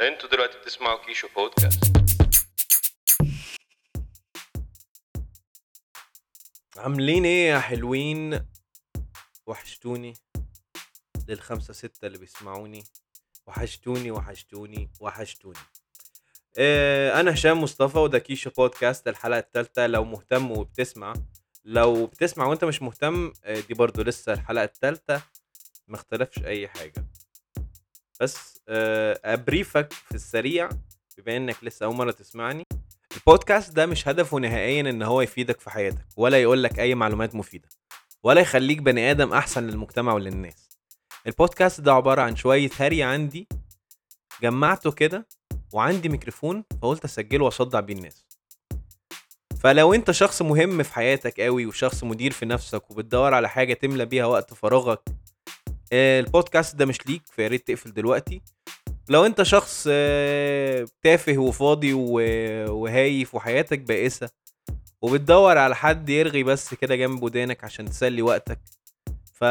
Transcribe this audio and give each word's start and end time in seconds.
أنتوا 0.00 0.28
دلوقتي 0.28 0.58
بتسمعوا 0.58 1.06
كيشو 1.06 1.28
بودكاست. 1.36 1.84
عاملين 6.76 7.24
إيه 7.24 7.48
يا 7.48 7.58
حلوين؟ 7.58 8.46
وحشتوني. 9.46 10.14
للخمسة 11.28 11.72
ستة 11.72 12.06
اللي 12.06 12.18
بيسمعوني. 12.18 12.84
وحشتوني 13.46 14.10
وحشتوني 14.10 14.90
وحشتوني. 15.00 15.58
آه 16.58 17.20
أنا 17.20 17.34
هشام 17.34 17.62
مصطفى 17.62 17.98
وده 17.98 18.18
كيشو 18.18 18.50
بودكاست 18.50 19.08
الحلقة 19.08 19.38
التالتة. 19.38 19.86
لو 19.86 20.04
مهتم 20.04 20.50
وبتسمع 20.50 21.14
لو 21.64 22.06
بتسمع 22.06 22.46
وانت 22.46 22.64
مش 22.64 22.82
مهتم 22.82 23.32
آه 23.44 23.60
دي 23.60 23.74
برضو 23.74 24.02
لسه 24.02 24.32
الحلقة 24.32 24.64
التالتة. 24.64 25.22
اختلفش 25.96 26.38
أي 26.44 26.68
حاجة. 26.68 27.06
بس 28.20 28.55
أبريفك 28.68 29.92
في 29.92 30.14
السريع 30.14 30.68
بما 31.18 31.36
إنك 31.36 31.56
لسه 31.64 31.86
أول 31.86 31.96
مرة 31.96 32.10
تسمعني. 32.10 32.64
البودكاست 33.16 33.72
ده 33.72 33.86
مش 33.86 34.08
هدفه 34.08 34.38
نهائيا 34.38 34.80
إن 34.80 35.02
هو 35.02 35.20
يفيدك 35.20 35.60
في 35.60 35.70
حياتك 35.70 36.06
ولا 36.16 36.42
يقول 36.42 36.62
لك 36.62 36.78
أي 36.80 36.94
معلومات 36.94 37.34
مفيدة 37.34 37.68
ولا 38.22 38.40
يخليك 38.40 38.78
بني 38.78 39.10
آدم 39.10 39.32
أحسن 39.32 39.66
للمجتمع 39.66 40.12
وللناس. 40.12 40.68
البودكاست 41.26 41.80
ده 41.80 41.92
عبارة 41.92 42.22
عن 42.22 42.36
شوية 42.36 42.70
هري 42.78 43.02
عندي 43.02 43.48
جمعته 44.42 44.92
كده 44.92 45.26
وعندي 45.72 46.08
ميكروفون 46.08 46.64
فقلت 46.82 47.04
أسجله 47.04 47.44
وأصدع 47.44 47.80
بيه 47.80 47.94
الناس. 47.94 48.26
فلو 49.60 49.94
أنت 49.94 50.10
شخص 50.10 50.42
مهم 50.42 50.82
في 50.82 50.94
حياتك 50.94 51.40
قوي 51.40 51.66
وشخص 51.66 52.04
مدير 52.04 52.32
في 52.32 52.46
نفسك 52.46 52.90
وبتدور 52.90 53.34
على 53.34 53.48
حاجة 53.48 53.74
تملى 53.74 54.04
بيها 54.04 54.26
وقت 54.26 54.54
فراغك 54.54 55.00
آه، 55.08 55.14
البودكاست 55.92 56.76
ده 56.76 56.86
مش 56.86 57.06
ليك 57.06 57.22
فيا 57.32 57.48
ريت 57.48 57.66
تقفل 57.68 57.92
دلوقتي. 57.92 58.40
لو 59.08 59.26
انت 59.26 59.42
شخص 59.42 59.86
آه، 59.90 60.86
تافه 61.02 61.38
وفاضي 61.38 61.92
وهايف 61.92 63.34
وحياتك 63.34 63.78
بائسة 63.78 64.30
وبتدور 65.02 65.58
على 65.58 65.76
حد 65.76 66.08
يرغي 66.08 66.42
بس 66.42 66.74
كده 66.74 66.96
جنب 66.96 67.22
ودانك 67.22 67.64
عشان 67.64 67.90
تسلي 67.90 68.22
وقتك 68.22 68.58
ف 69.34 69.44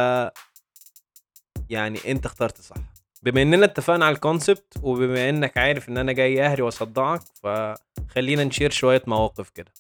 يعني 1.69 1.99
انت 2.11 2.25
اخترت 2.25 2.61
صح. 2.61 2.75
بما 3.23 3.41
اننا 3.41 3.65
اتفقنا 3.65 4.05
على 4.05 4.15
ال 4.15 4.23
concept 4.23 4.73
وبما 4.81 5.29
انك 5.29 5.57
عارف 5.57 5.89
ان 5.89 5.97
أنا 5.97 6.11
جاي 6.11 6.45
اهري 6.45 6.61
واصدعك 6.61 7.21
فخلينا 7.43 8.43
ن 8.43 8.48
share 8.48 8.71
شوية 8.71 9.01
مواقف 9.07 9.49
كده. 9.49 9.71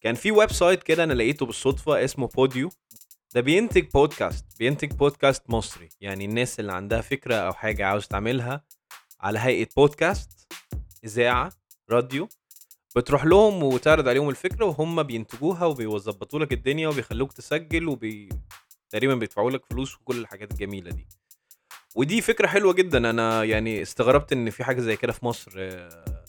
كان 0.00 0.14
في 0.14 0.30
website 0.32 0.82
كده 0.82 1.04
أنا 1.04 1.12
لقيته 1.12 1.46
بالصدفة 1.46 2.04
اسمه 2.04 2.26
بوديو 2.28 2.70
ده 3.34 3.40
بينتج 3.40 3.90
بودكاست 3.90 4.44
بينتج 4.58 4.92
بودكاست 4.92 5.50
مصري. 5.50 5.88
يعني 6.00 6.24
الناس 6.24 6.60
اللي 6.60 6.72
عندها 6.72 7.00
فكرة 7.00 7.34
أو 7.34 7.52
حاجة 7.52 7.86
عاوز 7.86 8.06
تعملها 8.06 8.64
على 9.20 9.38
هيئة 9.38 9.68
بودكاست 9.76 10.52
إذاعة 11.04 11.52
راديو 11.90 12.28
بتروح 12.96 13.24
لهم 13.24 13.62
وتعرض 13.62 14.08
عليهم 14.08 14.28
الفكرة 14.28 14.64
وهم 14.64 15.02
بينتجوها 15.02 15.64
وبيظبطوا 15.64 16.38
لك 16.38 16.52
الدنيا 16.52 16.88
وبيخلوك 16.88 17.32
تسجل 17.32 17.88
وبي 17.88 18.28
تقريبا 18.90 19.14
بيدفعوا 19.14 19.50
لك 19.50 19.64
فلوس 19.66 19.94
وكل 19.94 20.18
الحاجات 20.18 20.50
الجميلة 20.52 20.90
دي. 20.90 21.06
ودي 21.94 22.20
فكرة 22.20 22.46
حلوة 22.46 22.72
جدا. 22.72 23.10
أنا 23.10 23.44
يعني 23.44 23.82
استغربت 23.82 24.32
إن 24.32 24.50
في 24.50 24.64
حاجة 24.64 24.80
زي 24.80 24.96
كده 24.96 25.12
في 25.12 25.24
مصر 25.26 25.52
آه، 25.56 26.24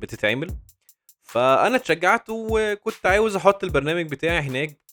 بتتعمل. 0.00 0.56
فأنا 1.22 1.76
اتشجعت 1.76 2.24
وكنت 2.28 3.06
عاوز 3.06 3.36
أحط 3.36 3.64
البرنامج 3.64 4.10
بتاعي 4.10 4.38
هناك 4.40 4.85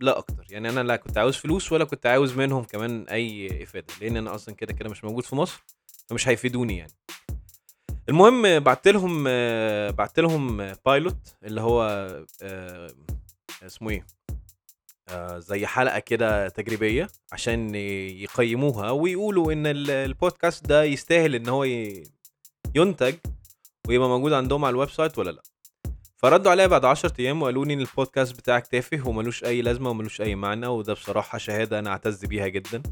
لا 0.00 0.18
أكتر. 0.18 0.44
يعني 0.50 0.68
أنا 0.68 0.80
لا 0.80 0.96
كنت 0.96 1.18
عاوز 1.18 1.36
فلوس 1.36 1.72
ولا 1.72 1.84
كنت 1.84 2.06
عاوز 2.06 2.32
منهم 2.36 2.64
كمان 2.64 3.06
أي 3.08 3.62
إفادة 3.62 3.86
لأن 4.00 4.16
أنا 4.16 4.34
أصلا 4.34 4.54
كده 4.54 4.72
كده 4.72 4.88
مش 4.88 5.04
موجود 5.04 5.24
في 5.24 5.36
مصر 5.36 5.62
فمش 6.08 6.28
هيفيدوني 6.28 6.76
يعني. 6.78 6.92
المهم 8.08 8.60
بعت 8.60 8.88
لهم 8.88 9.24
بعت 9.92 10.18
لهم 10.20 10.72
pilot 10.86 11.36
اللي 11.44 11.60
هو 11.60 11.82
آه، 12.42 12.90
اسمه 13.62 13.90
إيه؟ 13.90 14.06
آه، 15.08 15.38
زي 15.38 15.66
حلقة 15.66 15.98
كده 15.98 16.48
تجريبية 16.48 17.08
عشان 17.32 17.74
يقيموها 17.74 18.90
ويقولوا 18.90 19.52
إن 19.52 19.66
ال- 19.66 19.90
البودكاست 19.90 20.66
ده 20.66 20.84
يستاهل 20.84 21.34
إن 21.34 21.48
هو 21.48 21.64
ينتج 22.74 23.14
ويبقى 23.88 24.08
موجود 24.08 24.32
عندهم 24.32 24.64
على 24.64 24.72
ال 24.72 24.90
website 24.90 25.18
ولا 25.18 25.30
لأ. 25.30 25.42
فردوا 26.16 26.50
عليا 26.50 26.66
بعد 26.66 26.84
10 26.84 27.12
أيام 27.20 27.42
وقالوا 27.42 27.64
لي 27.64 27.74
إن 27.74 27.80
البودكاست 27.80 28.36
بتاعك 28.36 28.66
تافه 28.66 29.08
وملوش 29.08 29.44
أي 29.44 29.62
لازمة 29.62 29.90
وملوش 29.90 30.20
أي 30.20 30.34
معنى 30.34 30.66
وده 30.66 30.92
بصراحة 30.92 31.38
شهادة 31.38 31.78
أنا 31.78 31.90
اعتز 31.90 32.24
بيها 32.24 32.48
جدا. 32.48 32.82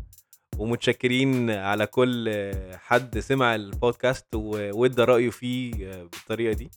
ومتشكرين 0.59 1.51
على 1.51 1.87
كل 1.87 2.31
حد 2.75 3.19
سمع 3.19 3.55
البودكاست 3.55 4.27
وادى 4.35 5.05
رأيه 5.05 5.31
فيه 5.31 5.73
بالطريقة 6.03 6.53
دي. 6.55 6.71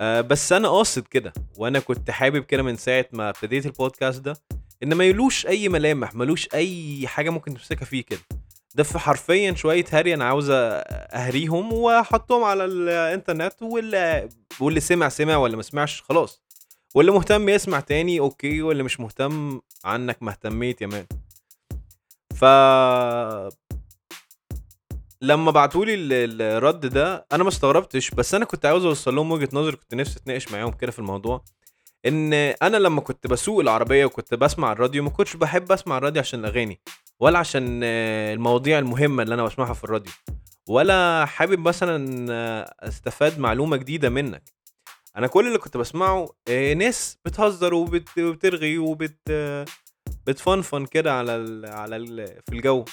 آه، 0.00 0.20
بس 0.20 0.52
أنا 0.52 0.68
قاصد 0.68 1.02
كده 1.06 1.32
وأنا 1.56 1.78
كنت 1.78 2.10
حابب 2.10 2.44
كده 2.44 2.62
من 2.62 2.76
ساعة 2.76 3.06
ما 3.12 3.28
ابتديت 3.28 3.66
البودكاست 3.66 4.20
ده 4.20 4.36
إن 4.82 4.94
ما 4.94 5.04
يلوش 5.04 5.46
أي 5.46 5.68
ملامح 5.68 6.14
ملوش 6.14 6.48
أي 6.54 7.06
حاجة 7.06 7.30
ممكن 7.30 7.54
تمسكها 7.54 7.84
فيه 7.84 8.02
كده. 8.04 8.20
ده 8.76 8.82
في 8.82 8.98
حرفيا 8.98 9.54
شوية 9.54 9.84
هري 9.90 10.14
أنا 10.14 10.24
عاوز 10.24 10.48
أهريهم 10.50 11.72
وأحطهم 11.72 12.44
على 12.44 12.64
الإنترنت 12.64 13.62
واللي 13.62 14.28
واللي 14.60 14.80
سمع 14.80 15.08
سمع 15.08 15.36
واللي 15.36 15.56
ما 15.56 15.62
سمعش 15.62 16.02
خلاص. 16.02 16.42
واللي 16.94 17.12
مهتم 17.12 17.48
يسمع 17.48 17.80
تاني 17.80 18.20
أوكي 18.20 18.62
واللي 18.62 18.82
مش 18.82 19.00
مهتم 19.00 19.60
عنك 19.84 20.22
ما 20.22 20.30
اهتميت 20.30 20.82
يا 20.82 20.86
مان. 20.86 21.06
ف 22.34 22.44
لما 25.22 25.50
بعتولي 25.50 25.94
ال- 25.94 26.42
الرد 26.42 26.86
ده 26.86 27.26
أنا 27.32 27.42
ما 27.42 27.48
استغربتش 27.48 28.10
بس 28.10 28.34
أنا 28.34 28.44
كنت 28.44 28.66
عاوز 28.66 28.84
أوصل 28.84 29.14
لهم 29.14 29.32
وجهة 29.32 29.48
نظري 29.52 29.76
كنت 29.76 29.94
نفسي 29.94 30.18
أتناقش 30.18 30.52
معاهم 30.52 30.70
كده 30.72 30.90
في 30.92 30.98
الموضوع 30.98 31.44
إن 32.06 32.32
أنا 32.34 32.76
لما 32.76 33.00
كنت 33.00 33.26
بسوق 33.26 33.60
العربية 33.60 34.04
وكنت 34.04 34.34
بسمع 34.34 34.72
الراديو 34.72 35.02
ما 35.02 35.10
كنتش 35.10 35.36
بحب 35.36 35.72
أسمع 35.72 35.98
الراديو 35.98 36.20
عشان 36.22 36.40
الأغاني. 36.40 36.80
ولا 37.20 37.38
عشان 37.38 37.82
المواضيع 37.82 38.78
المهمة 38.78 39.22
اللي 39.22 39.34
أنا 39.34 39.44
بسمعها 39.44 39.72
في 39.74 39.84
الراديو 39.84 40.12
ولا 40.68 41.24
حابب 41.26 41.58
مثلا 41.68 41.98
أستفاد 42.88 43.38
معلومة 43.38 43.76
جديدة 43.76 44.08
منك. 44.08 44.42
أنا 45.16 45.26
كل 45.26 45.46
اللي 45.46 45.58
كنت 45.58 45.76
بسمعه 45.76 46.28
آه، 46.48 46.74
ناس 46.74 47.18
بتهزر 47.24 47.74
وبت- 47.74 48.18
وبترغي 48.18 48.78
وبت 48.78 49.32
بتفنفن 50.26 50.86
كده 50.86 51.12
على 51.18 51.36
ال 51.36 51.66
على 51.66 51.96
ال 51.96 52.26
في 52.26 52.52
الجو 52.52 52.84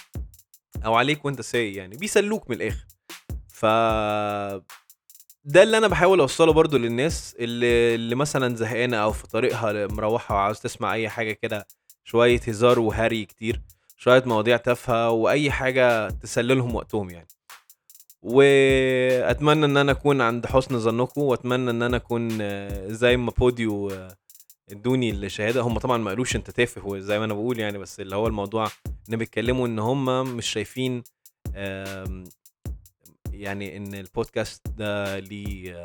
أو 0.85 0.95
عليك 0.95 1.25
وأنت 1.25 1.41
سايق 1.41 1.77
يعني 1.77 1.97
بيسلوك 1.97 2.49
من 2.49 2.55
الآخر. 2.55 2.85
ف 3.47 3.65
ده 5.45 5.63
اللي 5.63 5.77
أنا 5.77 5.87
بحاول 5.87 6.19
أوصله 6.19 6.53
برضو 6.53 6.77
للناس 6.77 7.35
اللي, 7.39 7.95
اللي 7.95 8.15
مثلا 8.15 8.55
زهقانة 8.55 8.97
أو 8.97 9.11
في 9.11 9.27
طريقها 9.27 9.87
مروحة 9.87 10.35
وعاوز 10.35 10.59
تسمع 10.59 10.93
أي 10.93 11.09
حاجة 11.09 11.31
كده 11.31 11.67
شوية 12.03 12.39
هزار 12.47 12.79
وهري 12.79 13.25
كتير. 13.25 13.61
شوية 13.97 14.23
مواضيع 14.25 14.57
تافهة 14.57 15.09
وأي 15.09 15.51
حاجة 15.51 16.09
تسللهم 16.09 16.75
وقتهم 16.75 17.09
يعني. 17.09 17.27
وأتمنى 18.21 19.65
إن 19.65 19.77
أنا 19.77 19.91
أكون 19.91 20.21
عند 20.21 20.45
حسن 20.45 20.79
ظنكم 20.79 21.21
وأتمنى 21.21 21.71
إن 21.71 21.81
أنا 21.81 21.97
أكون 21.97 22.29
زي 22.93 23.17
ما 23.17 23.31
بوديو 23.31 23.91
ادوني 24.71 25.09
الشهادة. 25.11 25.61
هم 25.61 25.79
طبعا 25.79 25.97
ما 25.97 26.09
قالوش 26.09 26.35
أنت 26.35 26.51
تافه 26.51 26.99
زي 26.99 27.19
ما 27.19 27.25
أنا 27.25 27.33
بقول 27.33 27.59
يعني 27.59 27.77
بس 27.77 27.99
اللي 27.99 28.15
هو 28.15 28.27
الموضوع 28.27 28.67
إن 29.09 29.17
بيتكلموا 29.17 29.67
إن 29.67 29.79
هم 29.79 30.35
مش 30.37 30.47
شايفين 30.47 31.03
يعني 33.31 33.77
إن 33.77 33.93
البودكاست 33.93 34.67
ده 34.67 35.19
ليه 35.19 35.83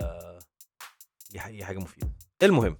حاجة 1.37 1.79
مفيدة. 1.79 2.09
المهم 2.43 2.79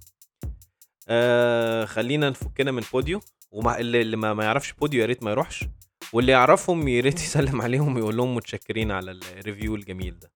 آه 1.07 1.85
خلينا 1.85 2.29
نفكنا 2.29 2.71
من 2.71 2.83
بوديو. 2.93 3.21
ومع 3.51 3.77
اللي, 3.77 4.01
اللي 4.01 4.17
ما, 4.17 4.33
ما 4.33 4.43
يعرفش 4.43 4.73
بوديو 4.73 5.01
يا 5.01 5.05
ريت 5.05 5.23
ما 5.23 5.31
يروحش 5.31 5.65
واللي 6.13 6.31
يعرفهم 6.31 6.87
يا 6.87 7.01
ريت 7.01 7.19
يسلم 7.25 7.61
عليهم 7.61 7.95
ويقول 7.95 8.17
لهم 8.17 8.35
متشكرين 8.35 8.91
على 8.91 9.11
ال 9.11 9.20
review 9.20 9.75
الجميل 9.75 10.19
ده. 10.19 10.31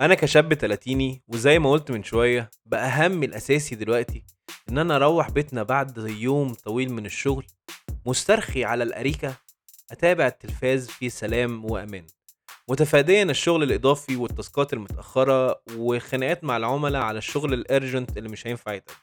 أنا 0.00 0.14
كشاب 0.14 0.54
تلاتيني 0.54 1.22
وزي 1.28 1.58
ما 1.58 1.70
قلت 1.70 1.90
من 1.90 2.02
شوية 2.02 2.50
بقى 2.66 3.06
همي 3.06 3.26
الأساسي 3.26 3.74
دلوقتي 3.74 4.24
إن 4.68 4.78
أنا 4.78 4.96
أروح 4.96 5.30
بيتنا 5.30 5.62
بعد 5.62 5.98
يوم 5.98 6.54
طويل 6.54 6.92
من 6.92 7.06
الشغل 7.06 7.46
مسترخي 8.06 8.64
على 8.64 8.84
الأريكة 8.84 9.34
أتابع 9.90 10.26
التلفاز 10.26 10.88
في 10.88 11.10
سلام 11.10 11.64
وأمان. 11.64 12.06
متفاديا 12.68 13.22
الشغل 13.22 13.62
الإضافي 13.62 14.16
والتاسكات 14.16 14.72
المتأخرة 14.72 15.62
وخناقات 15.76 16.44
مع 16.44 16.56
العملاء 16.56 17.02
على 17.02 17.18
الشغل 17.18 17.54
ال 17.54 17.63
urgent 17.63 18.18
اللي 18.18 18.28
مش 18.28 18.46
هينفع 18.46 18.72
يتقدم. 18.72 18.98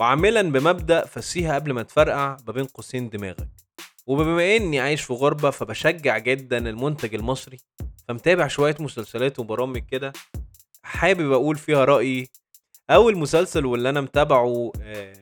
وعاملا 0.00 0.42
بمبدأ 0.42 1.06
فسيها 1.06 1.54
قبل 1.54 1.72
ما 1.72 1.82
تفرقع 1.82 2.36
ما 2.46 2.52
بين 2.52 2.64
قوسين 2.64 3.08
دماغك. 3.10 3.48
وبما 4.06 4.56
إني 4.56 4.80
عايش 4.80 5.02
في 5.02 5.12
غربة 5.12 5.50
فبشجع 5.50 6.18
جدا 6.18 6.58
المنتج 6.58 7.14
المصري 7.14 7.58
فمتابع 8.08 8.46
شوية 8.46 8.76
مسلسلات 8.80 9.38
وبرامج 9.38 9.82
كده 9.90 10.12
حابب 10.82 11.32
أقول 11.32 11.56
فيها 11.56 11.84
رأيي 11.84 12.28
اول 12.90 13.18
مسلسل 13.18 13.66
واللي 13.66 13.88
أنا 13.88 14.00
متابعه 14.00 14.72
آه، 14.82 15.12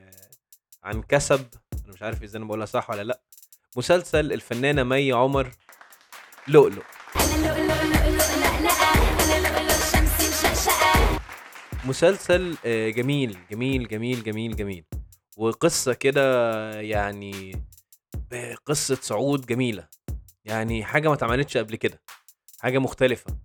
عن 0.84 1.02
كسب 1.02 1.46
أنا 1.84 1.92
مش 1.92 2.02
عارف 2.02 2.22
إذا 2.22 2.38
أنا 2.38 2.44
بقولها 2.44 2.66
صح 2.66 2.90
ولا 2.90 3.02
لأ 3.02 3.20
مسلسل 3.76 4.32
الفنانة 4.32 4.82
مي 4.82 5.12
عمر 5.12 5.50
لؤلؤ. 6.48 6.82
مسلسل 11.88 12.56
آه، 12.67 12.88
جميل 12.88 13.38
جميل 13.50 13.88
جميل 13.88 14.23
جميل 14.23 14.56
جميل. 14.56 14.85
وقصة 15.37 15.93
كده 15.94 16.81
يعني 16.81 17.52
ب- 18.31 18.55
قصة 18.67 18.99
صعود 19.02 19.46
جميلة. 19.46 19.88
يعني 20.44 20.85
حاجة 20.85 21.08
ما 21.08 21.14
اتعملتش 21.14 21.56
قبل 21.56 21.76
كده. 21.76 22.00
حاجة 22.61 22.79
مختلفة. 22.79 23.37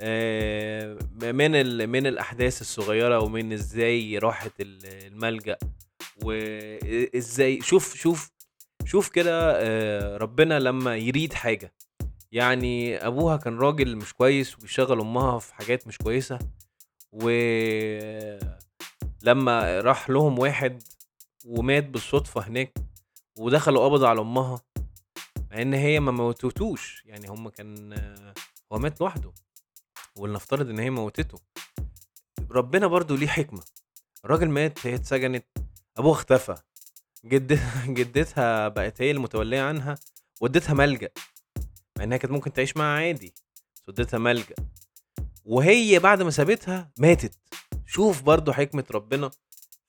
آه، 0.00 0.98
من. 1.22 1.88
من 1.88 2.06
الأحداث 2.06 2.60
الصغيرة 2.60 3.18
ومن 3.20 3.52
إزاي 3.52 4.18
راحت 4.18 4.52
ال- 4.60 4.86
الملجأ. 5.06 5.56
وازاي 6.24 7.60
شوف 7.60 7.96
شوف 7.96 8.30
شوف 8.84 9.08
كده 9.08 9.52
آه، 9.56 10.16
ربنا 10.16 10.58
لما 10.58 10.96
يريد 10.96 11.32
حاجة. 11.32 11.72
يعني 12.32 12.96
أبوها 13.06 13.36
كان 13.36 13.58
راجل 13.58 13.96
مش 13.96 14.14
كويس 14.14 14.58
وبيشغل 14.58 15.00
أمها 15.00 15.38
في 15.38 15.54
حاجات 15.54 15.86
مش 15.86 15.98
كويسة. 15.98 16.38
ولما 17.12 18.50
راح 19.80 20.10
لهم 20.10 20.38
واحد 20.38 20.82
ومات 21.44 21.84
بالصدفة 21.84 22.40
هناك 22.40 22.72
ودخلوا 23.38 23.84
قبضوا 23.84 24.08
على 24.08 24.20
أمها 24.20 24.60
مع 25.50 25.62
إن 25.62 25.74
هي 25.74 26.00
ما 26.00 26.12
موتوتوش 26.12 27.02
يعني 27.06 27.28
هم 27.28 27.48
كان 27.48 27.92
هو 28.72 28.78
مات 28.78 29.00
لوحده 29.00 29.32
ولنفترض 30.16 30.68
إن 30.68 30.78
هي 30.78 30.90
موتته. 30.90 31.38
ربنا 32.50 32.86
برضو 32.86 33.16
ليه 33.16 33.26
حكمة. 33.26 33.62
الراجل 34.24 34.48
مات 34.48 34.86
هي 34.86 34.94
اتسجنت 34.94 35.44
أبوها 35.96 36.12
اختفى. 36.14 36.54
جد... 37.24 37.60
جدتها 37.98 38.68
بقت 38.68 39.02
هي 39.02 39.10
المتولية 39.10 39.62
عنها 39.62 39.94
ودتها 40.40 40.74
ملجأ 40.74 41.10
مع 41.98 42.04
إنها 42.04 42.16
كانت 42.18 42.32
ممكن 42.32 42.52
تعيش 42.52 42.76
معاها 42.76 43.06
عادي 43.06 43.34
بس 43.74 43.88
ودتها 43.88 44.18
ملجأ. 44.18 44.54
وهي 45.50 45.98
بعد 45.98 46.22
ما 46.22 46.30
سابتها 46.30 46.90
ماتت. 46.98 47.34
شوف 47.86 48.22
برضو 48.22 48.52
حكمة 48.52 48.84
ربنا 48.90 49.30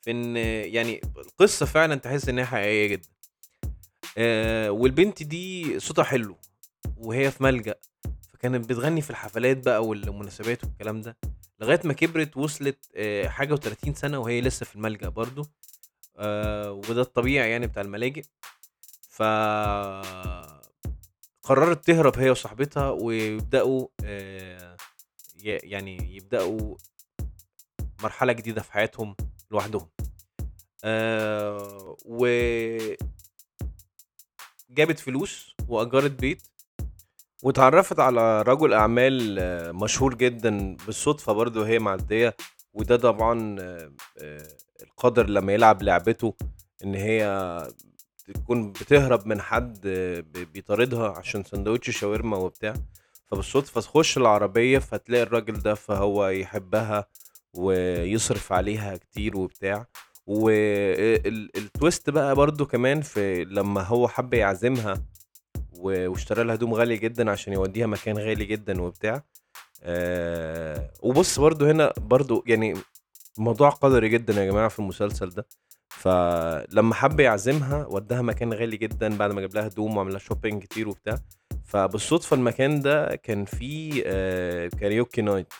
في 0.01 0.11
إن 0.11 0.35
يعني 0.73 1.01
القصة 1.17 1.65
فعلا 1.65 1.95
تحس 1.95 2.29
إنها 2.29 2.45
حقيقية 2.45 2.87
جدا. 2.87 3.09
آه 4.17 4.71
والبنت 4.71 5.23
دي 5.23 5.79
صوتها 5.79 6.03
حلو 6.03 6.37
وهي 6.97 7.31
في 7.31 7.43
ملجأ 7.43 7.75
فكانت 8.33 8.69
بتغني 8.69 9.01
في 9.01 9.09
الحفلات 9.09 9.57
بقى 9.65 9.85
والمناسبات 9.85 10.63
والكلام 10.63 11.01
ده 11.01 11.17
لغاية 11.59 11.79
ما 11.83 11.93
كبرت 11.93 12.37
وصلت 12.37 12.85
آه 12.95 13.27
حاجة 13.27 13.55
و30 13.55 13.93
سنة 13.95 14.19
وهي 14.19 14.41
لسه 14.41 14.65
في 14.65 14.75
الملجأ 14.75 15.09
برضو. 15.09 15.45
آه 16.17 16.71
وده 16.71 17.01
الطبيعي 17.01 17.51
يعني 17.51 17.67
بتاع 17.67 17.81
الملاجئ. 17.81 18.23
ف 19.09 19.23
قررت 21.43 21.85
تهرب 21.85 22.19
هي 22.19 22.29
وصاحبتها 22.29 22.89
ويبدأوا 22.89 23.87
آه 24.03 24.70
يعني 25.43 26.15
يبدأوا 26.15 26.75
مرحلة 28.03 28.33
جديدة 28.33 28.61
في 28.61 28.71
حياتهم 28.71 29.15
لوحدهم. 29.51 29.89
آه 30.83 31.97
و 32.05 32.25
جابت 34.69 34.99
فلوس 34.99 35.55
وأجرت 35.67 36.11
بيت 36.11 36.41
واتعرفت 37.43 37.99
على 37.99 38.41
رجل 38.41 38.73
أعمال 38.73 39.37
آه، 39.39 39.71
مشهور 39.71 40.15
جدا 40.15 40.75
بالصدفة 40.85 41.33
برضه 41.33 41.67
هي 41.67 41.79
معدية 41.79 42.35
وده 42.73 42.97
طبعا 42.97 43.55
آه، 43.59 43.91
آه، 44.21 44.47
القدر 44.83 45.29
لما 45.29 45.53
يلعب 45.53 45.81
لعبته 45.83 46.35
إن 46.83 46.95
هي 46.95 47.21
تكون 48.33 48.71
بتهرب 48.71 49.27
من 49.27 49.41
حد 49.41 49.79
آه، 49.85 50.19
بيطاردها 50.53 51.09
عشان 51.17 51.43
سندوتش 51.43 51.89
شاورما 51.99 52.37
وبتاع. 52.37 52.73
فبالصدفة 53.31 53.81
تخش 53.81 54.17
العربية 54.17 54.79
فتلاقي 54.79 55.23
الراجل 55.23 55.53
ده 55.53 55.73
فهو 55.73 56.27
يحبها 56.27 57.07
ويصرف 57.53 58.53
عليها 58.53 58.97
كتير 58.97 59.37
وبتاع. 59.37 59.87
والتويست 60.27 62.09
بقى 62.09 62.35
برضو 62.35 62.65
كمان 62.65 63.01
في 63.01 63.43
لما 63.43 63.81
هو 63.81 64.07
حب 64.07 64.33
يعزمها 64.33 65.03
واشترى 65.77 66.43
لها 66.43 66.55
هدوم 66.55 66.73
غالية 66.73 66.95
جدا 66.95 67.31
عشان 67.31 67.53
يوديها 67.53 67.87
مكان 67.87 68.17
غالي 68.17 68.45
جدا 68.45 68.81
وبتاع. 68.81 69.23
آه 69.83 70.91
وبص 71.01 71.39
برضو 71.39 71.65
هنا 71.65 71.93
برضو 71.97 72.43
يعني 72.47 72.73
موضوع 73.37 73.69
قدري 73.69 74.09
جدا 74.09 74.33
يا 74.33 74.45
جماعة 74.51 74.67
في 74.69 74.79
المسلسل 74.79 75.29
ده. 75.29 75.45
فلما 75.91 76.93
حب 76.95 77.19
يعزمها 77.19 77.85
وداها 77.85 78.21
مكان 78.21 78.53
غالي 78.53 78.77
جدا 78.77 79.17
بعد 79.17 79.31
ما 79.31 79.41
جاب 79.41 79.53
لها 79.55 79.67
هدوم 79.67 79.97
وعمل 79.97 80.11
لها 80.11 80.19
shopping 80.19 80.63
كتير 80.63 80.89
وبتاع. 80.89 81.19
فبالصدفة 81.65 82.35
المكان 82.35 82.81
ده 82.81 83.15
كان 83.15 83.45
فيه 83.45 84.03
آه 84.05 84.67
karaoke 84.67 85.21
night 85.21 85.53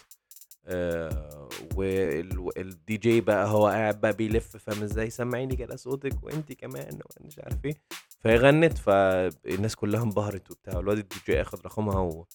آه 0.66 1.50
والدي 1.76 2.98
جي 2.98 3.22
بقى 3.22 3.48
هو 3.48 3.68
قاعد 3.68 4.02
بقى 4.02 4.14
بيلف 4.14 4.58
فاهم 4.58 4.84
إزاي؟ 4.84 5.10
سمعيني 5.10 5.56
كده 5.56 5.76
صوتك 5.76 6.24
وانت 6.24 6.54
كمان 6.54 7.00
ومش 7.22 7.40
عارف 7.40 7.66
إيه. 7.66 7.74
فهي 8.20 8.36
غنت 8.38 8.78
فالناس 8.78 9.76
كلها 9.76 10.04
انبهرت 10.04 10.52
وبتاع. 10.52 10.78
والواد 10.78 10.98
الدي 10.98 11.16
جي 11.28 11.42
اخد 11.42 11.60
رقمها 11.66 12.00
و... 12.00 12.26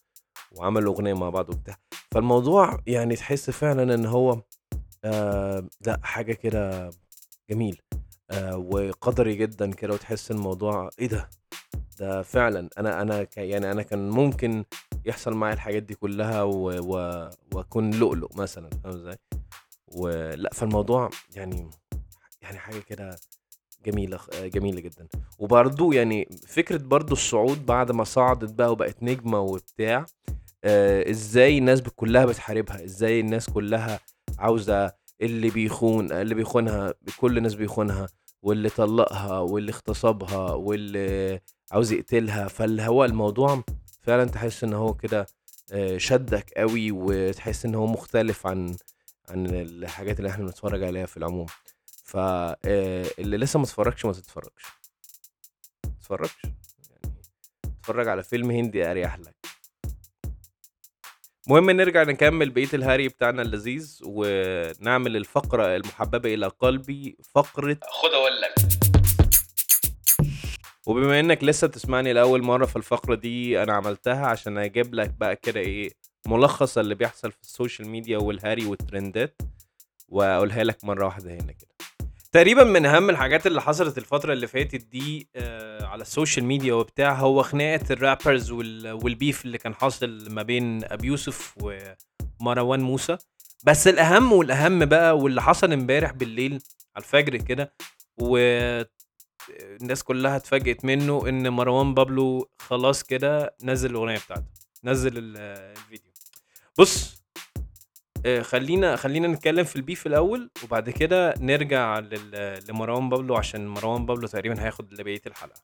وعملوا 0.52 0.94
أغنية 0.94 1.14
مع 1.14 1.30
بعض 1.30 1.50
وبتاع. 1.50 1.76
فالموضوع 2.10 2.80
يعني 2.86 3.16
تحس 3.16 3.50
فعلا 3.50 3.94
إن 3.94 4.06
هو 4.06 4.42
آه 5.04 5.68
لأ 5.86 6.00
حاجة 6.02 6.32
كده 6.32 6.90
جميل 7.50 7.80
آه 8.30 8.56
وقدري 8.56 9.34
جدا 9.36 9.70
كده 9.72 9.94
وتحس 9.94 10.30
الموضوع 10.30 10.90
إيه 10.98 11.08
ده؟ 11.08 11.30
ده 11.98 12.22
فعلا 12.22 12.68
أنا 12.78 13.02
أنا 13.02 13.26
يعني 13.36 13.72
أنا 13.72 13.82
كان 13.82 14.10
ممكن 14.10 14.64
يحصل 15.04 15.34
معايا 15.34 15.54
الحاجات 15.54 15.82
دي 15.82 15.94
كلها. 15.94 16.42
وأكون 16.42 17.90
لؤلؤ 17.94 18.28
مثلا 18.36 18.70
فاهم 18.84 18.94
إزاي؟ 18.94 19.16
ولا 19.88 20.50
فالموضوع 20.52 21.10
يعني 21.34 21.70
يعني 22.42 22.58
حاجة 22.58 22.78
كده 22.78 23.16
جميلة 23.86 24.18
جميلة 24.42 24.80
جدا. 24.80 25.08
وبرضو 25.38 25.92
يعني 25.92 26.28
فكرة 26.46 26.76
برضو 26.76 27.12
الصعود 27.12 27.66
بعد 27.66 27.92
ما 27.92 28.04
صعدت 28.04 28.52
بقى 28.52 28.72
وبقت 28.72 29.02
نجمة 29.02 29.40
وبتاع 29.40 30.06
آه 30.64 31.10
إزاي 31.10 31.58
الناس 31.58 31.82
كلها 31.82 32.24
بتحاربها؟ 32.26 32.84
إزاي 32.84 33.20
الناس 33.20 33.50
كلها 33.50 34.00
عاوزة 34.38 34.92
اللي 35.20 35.50
بيخون 35.50 36.12
اللي 36.12 36.34
بيخونها 36.34 36.94
كل 37.20 37.38
الناس 37.38 37.54
بيخونها 37.54 38.08
واللي 38.42 38.68
طلقها 38.68 39.38
واللي 39.38 39.72
اغتصبها 39.72 40.50
واللي 40.52 41.40
عاوز 41.72 41.92
يقتلها. 41.92 42.48
فاللي 42.48 42.82
هو 42.82 43.04
الموضوع 43.04 43.62
فعلا 44.02 44.24
تحس 44.24 44.64
إن 44.64 44.72
هو 44.74 44.94
كده 44.94 45.26
آه، 45.72 45.98
شدك 45.98 46.50
قوي 46.56 46.90
وتحس 46.92 47.64
إن 47.66 47.74
هو 47.74 47.86
مختلف 47.86 48.46
عن 48.46 48.76
عن 49.28 49.46
الحاجات 49.46 50.18
اللي 50.18 50.30
إحنا 50.30 50.44
بنتفرج 50.44 50.82
عليها 50.82 51.06
في 51.06 51.16
العموم. 51.16 51.46
فاللي 52.04 53.36
لسه 53.36 53.58
ما 53.58 53.64
اتفرجش 53.64 54.04
ما 54.04 54.12
تتفرجش. 54.12 54.64
تتفرجش؟ 56.00 56.36
يعني 56.90 57.14
اتفرج 57.80 58.08
على 58.08 58.22
فيلم 58.22 58.50
هندي 58.50 58.90
أريح 58.90 59.18
لك. 59.18 59.45
المهم 61.48 61.70
نرجع 61.70 62.02
نكمل 62.02 62.50
بقية 62.50 62.68
الهري 62.74 63.08
بتاعنا 63.08 63.42
اللذيذ 63.42 64.00
ونعمل 64.04 65.16
الفقرة 65.16 65.76
المحببة 65.76 66.34
إلى 66.34 66.46
قلبي 66.46 67.16
فقرة 67.34 67.78
خد 67.90 68.10
أقول 68.10 68.40
لك. 68.40 68.54
وبما 70.86 71.20
إنك 71.20 71.44
لسه 71.44 71.66
بتسمعني 71.66 72.12
لأول 72.12 72.42
مرة 72.42 72.66
في 72.66 72.76
الفقرة 72.76 73.14
دي 73.14 73.62
أنا 73.62 73.72
عملتها 73.72 74.26
عشان 74.26 74.58
أجيب 74.58 74.94
لك 74.94 75.10
بقى 75.10 75.36
كده 75.36 75.60
إيه 75.60 75.90
ملخص 76.26 76.78
اللي 76.78 76.94
بيحصل 76.94 77.32
في 77.32 77.40
ال 77.42 77.49
social 77.49 77.88
media 77.88 78.18
والهري 78.18 78.66
والترندات 78.66 79.42
وأقولها 80.08 80.64
لك 80.64 80.84
مرة 80.84 81.04
واحدة 81.04 81.30
هنا 81.30 81.52
كده. 81.52 81.68
تقريبا 82.32 82.64
من 82.64 82.86
أهم 82.86 83.10
الحاجات 83.10 83.46
اللي 83.46 83.60
حصلت 83.62 83.98
الفترة 83.98 84.32
اللي 84.32 84.46
فاتت 84.46 84.84
دي 84.86 85.28
آه 85.36 85.75
على 85.86 86.02
ال 86.02 86.08
social 86.08 86.44
media 86.46 86.74
وبتاع 86.74 87.14
هو 87.14 87.42
خناقة 87.42 87.92
ال 87.92 88.00
rappers 88.00 88.50
وال 88.50 88.92
وال 88.92 89.10
beef 89.10 89.44
اللي 89.44 89.58
كان 89.58 89.74
حاصل 89.74 90.30
ما 90.30 90.42
بين 90.42 90.84
أبي 90.84 91.06
يوسف 91.06 91.54
ومروان 92.40 92.80
موسى. 92.80 93.16
بس 93.64 93.88
الأهم 93.88 94.32
والأهم 94.32 94.84
بقى 94.84 95.18
واللي 95.18 95.42
حصل 95.42 95.72
امبارح 95.72 96.12
بالليل 96.12 96.52
على 96.96 97.04
الفجر 97.04 97.36
كده 97.36 97.72
و 98.18 98.36
الناس 99.80 100.02
كلها 100.02 100.36
اتفاجئت 100.36 100.84
منه 100.84 101.28
إن 101.28 101.48
مروان 101.48 101.94
بابلو 101.94 102.50
خلاص 102.58 103.02
كده 103.02 103.56
نزل 103.62 103.90
الأغنية 103.90 104.18
بتاعته 104.18 104.44
نزل 104.84 105.18
ال- 105.18 105.36
الفيديو. 105.76 106.12
بص 106.78 107.22
آه، 108.26 108.42
خلينا 108.42 108.96
خلينا 108.96 109.28
نتكلم 109.28 109.64
في 109.64 109.76
ال 109.76 109.82
beef 109.82 110.06
الأول 110.06 110.50
وبعد 110.64 110.90
كده 110.90 111.34
نرجع 111.40 111.98
لمروان 112.68 113.08
بابلو 113.08 113.36
عشان 113.36 113.68
مروان 113.68 114.06
بابلو 114.06 114.26
تقريبا 114.26 114.62
هياخد 114.64 114.94
بقيه 114.94 115.20
الحلقة. 115.26 115.62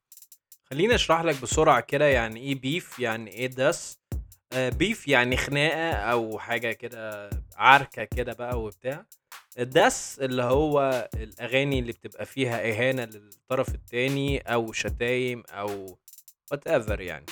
خليني 0.70 0.94
أشرح 0.94 1.20
لك 1.20 1.42
بسرعة 1.42 1.80
كده 1.80 2.04
يعني 2.06 2.40
إيه 2.40 2.54
beef 2.54 2.98
يعني 2.98 3.30
إيه 3.30 3.46
diss. 3.46 3.98
آه، 4.52 4.68
beef 4.68 5.08
يعني 5.08 5.36
خناقة 5.36 5.92
أو 5.92 6.38
حاجة 6.38 6.72
كده 6.72 7.30
عركة 7.56 8.04
كده 8.04 8.32
بقى 8.32 8.60
وبتاع. 8.62 9.06
ال 9.58 9.70
diss 9.70 10.18
اللي 10.22 10.42
هو 10.42 11.08
الأغاني 11.14 11.78
اللي 11.78 11.92
بتبقى 11.92 12.26
فيها 12.26 12.70
إهانة 12.70 13.04
للطرف 13.04 13.68
التاني 13.74 14.38
أو 14.38 14.72
شتايم 14.72 15.42
أو 15.50 15.98
whatever 16.52 17.00
يعني. 17.00 17.26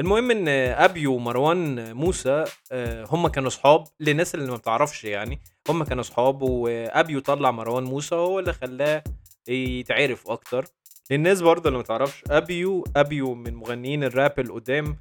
المهم 0.00 0.30
إن 0.30 0.48
ابيو 0.48 1.14
ومروان 1.14 1.92
موسى 1.96 2.44
آه، 2.72 3.06
هم 3.10 3.28
كانوا 3.28 3.50
صحاب 3.50 3.84
للناس 4.00 4.34
اللي 4.34 4.50
ما 4.50 4.56
بتعرفش 4.56 5.04
يعني. 5.04 5.40
هم 5.68 5.84
كانوا 5.84 6.02
صحاب 6.02 6.42
وابيو 6.42 7.20
طلع 7.20 7.50
مروان 7.50 7.84
موسى 7.84 8.14
هو 8.14 8.38
اللي 8.38 8.52
خلاه 8.52 9.04
يتعرف 9.48 10.28
أكتر. 10.30 10.64
للناس 11.10 11.40
برضه 11.40 11.68
اللي 11.68 11.78
ما 11.78 11.84
تعرفش 11.84 12.22
ابيو 12.30 12.84
ابيو 12.96 13.34
من 13.34 13.54
مغنيين 13.54 14.04
الراب 14.04 14.40
القدام 14.40 14.96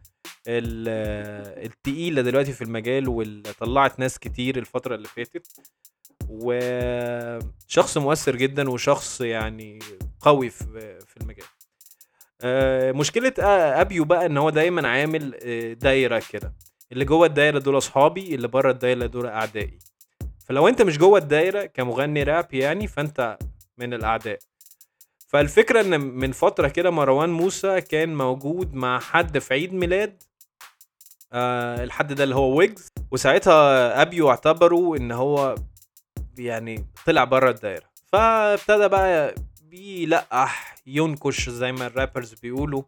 ال- 0.47 1.65
التقيلة 1.65 2.21
دلوقتي 2.21 2.53
في 2.53 2.61
المجال 2.63 3.09
واللي 3.09 3.53
طلعت 3.59 3.99
ناس 3.99 4.19
كتير 4.19 4.57
الفترة 4.57 4.95
اللي 4.95 5.07
فاتت. 5.07 5.47
وشخص 6.29 7.97
مؤثر 7.97 8.35
جدا 8.35 8.69
وشخص 8.69 9.21
يعني 9.21 9.79
قوي 10.21 10.49
في 10.49 11.17
المجال. 11.21 11.45
آه، 12.41 12.91
مشكلة 12.91 13.33
آه، 13.39 13.81
أبيو 13.81 14.05
بقى 14.05 14.25
إن 14.25 14.37
هو 14.37 14.49
دايما 14.49 14.87
عامل 14.87 15.35
آه، 15.43 15.73
دايرة 15.73 16.23
كده. 16.29 16.53
اللي 16.91 17.05
جوه 17.05 17.27
الدايرة 17.27 17.59
دول 17.59 17.77
أصحابي 17.77 18.35
اللي 18.35 18.47
بره 18.47 18.71
الدايرة 18.71 19.05
دول 19.05 19.25
أعدائي. 19.27 19.79
فلو 20.45 20.67
أنت 20.67 20.81
مش 20.81 20.97
جوه 20.97 21.17
الدايرة 21.19 21.65
كمغني 21.65 22.23
راب 22.23 22.53
يعني 22.53 22.87
فأنت 22.87 23.37
من 23.77 23.93
الأعداء. 23.93 24.39
فالفكرة 25.27 25.81
إن 25.81 25.99
من 26.01 26.31
فترة 26.31 26.67
كده 26.67 26.89
مروان 26.91 27.29
موسى 27.29 27.81
كان 27.81 28.15
موجود 28.15 28.73
مع 28.73 28.99
حد 28.99 29.39
في 29.39 29.53
عيد 29.53 29.73
ميلاد 29.73 30.23
الحد 31.33 32.13
ده 32.13 32.23
اللي 32.23 32.35
هو 32.35 32.55
ويجز. 32.57 32.87
وساعتها 33.11 34.01
أبيو 34.01 34.29
اعتبروا 34.29 34.97
إن 34.97 35.11
هو 35.11 35.55
يعني 36.37 36.85
طلع 37.05 37.23
بره 37.23 37.49
الدايرة. 37.49 37.89
فابتدى 38.13 38.87
بقى 38.87 39.35
بيلقح 39.69 40.75
ينكش 40.87 41.49
زي 41.49 41.71
ما 41.71 41.87
الرابرز 41.87 42.33
بيقولوا 42.33 42.83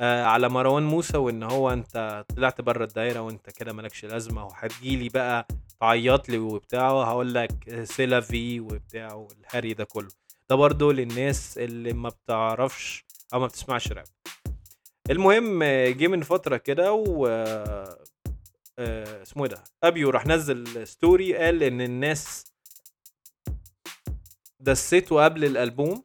آه 0.00 0.24
على 0.24 0.48
مروان 0.48 0.82
موسى 0.82 1.16
وإن 1.18 1.42
هو 1.42 1.70
أنت 1.72 2.24
طلعت 2.36 2.60
بره 2.60 2.84
الدايرة 2.84 3.20
وأنت 3.20 3.50
كده 3.50 3.72
مالكش 3.72 4.04
لازمة 4.04 4.44
وهتجيلي 4.46 5.08
بقى 5.08 5.46
تعيط 5.80 6.28
لي 6.28 6.38
وبتاع 6.38 7.02
هقول 7.02 7.34
لك 7.34 7.84
سيلا 7.84 8.20
في 8.20 8.60
وبتاع 8.60 9.14
والهري 9.14 9.74
ده 9.74 9.84
كله. 9.84 10.08
ده 10.50 10.56
برضه 10.56 10.92
للناس 10.92 11.58
اللي 11.58 11.92
ما 11.92 12.08
بتعرفش 12.08 13.04
أو 13.34 13.40
ما 13.40 13.46
بتسمعش 13.46 13.92
راب. 13.92 14.04
المهم 15.10 15.64
جه 15.88 16.06
من 16.06 16.22
فترة 16.22 16.56
كده 16.56 16.92
و 16.92 17.26
آه، 17.26 17.98
آه، 18.78 19.22
اسمه 19.22 19.44
إيه 19.44 19.50
ده؟ 19.50 19.64
أبيو 19.82 20.10
راح 20.10 20.26
نزل 20.26 20.86
story 20.88 21.36
قال 21.36 21.62
إن 21.62 21.80
الناس 21.80 22.44
دسيته 24.60 25.24
قبل 25.24 25.44
الألبوم. 25.44 26.02